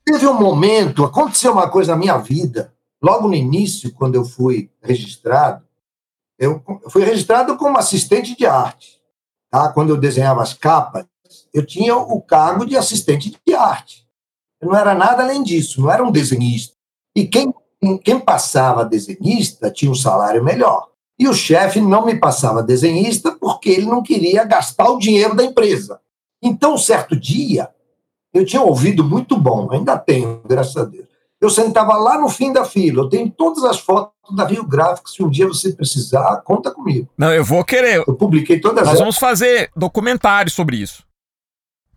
[0.05, 4.69] Teve um momento, aconteceu uma coisa na minha vida, logo no início, quando eu fui
[4.81, 5.63] registrado,
[6.37, 8.99] eu fui registrado como assistente de arte.
[9.49, 9.69] Tá?
[9.69, 11.05] Quando eu desenhava as capas,
[11.53, 14.05] eu tinha o cargo de assistente de arte.
[14.59, 16.75] Eu não era nada além disso, não era um desenhista.
[17.15, 17.53] E quem,
[18.03, 20.92] quem passava desenhista tinha um salário melhor.
[21.19, 25.43] E o chefe não me passava desenhista porque ele não queria gastar o dinheiro da
[25.43, 25.99] empresa.
[26.41, 27.69] Então, certo dia,
[28.33, 31.05] eu tinha ouvido muito bom, ainda tenho, graças a Deus.
[31.39, 35.09] Eu sentava lá no fim da fila, eu tenho todas as fotos da Rio Gráfico,
[35.09, 37.09] se um dia você precisar, conta comigo.
[37.17, 38.03] Não, eu vou querer.
[38.07, 38.99] Eu publiquei todas Nós elas.
[38.99, 41.03] vamos fazer documentários sobre isso.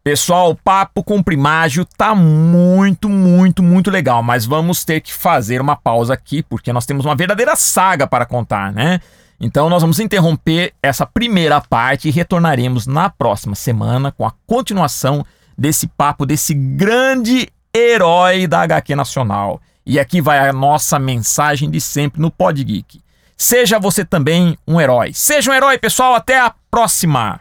[0.07, 5.13] Pessoal, o papo com o Primágio tá muito, muito, muito legal, mas vamos ter que
[5.13, 9.01] fazer uma pausa aqui, porque nós temos uma verdadeira saga para contar, né?
[9.41, 15.27] Então nós vamos interromper essa primeira parte e retornaremos na próxima semana com a continuação
[15.59, 19.61] desse papo desse grande herói da HQ Nacional.
[19.85, 23.01] E aqui vai a nossa mensagem de sempre no Pod Geek.
[23.37, 25.11] Seja você também um herói.
[25.13, 26.15] Seja um herói, pessoal.
[26.15, 27.41] Até a próxima!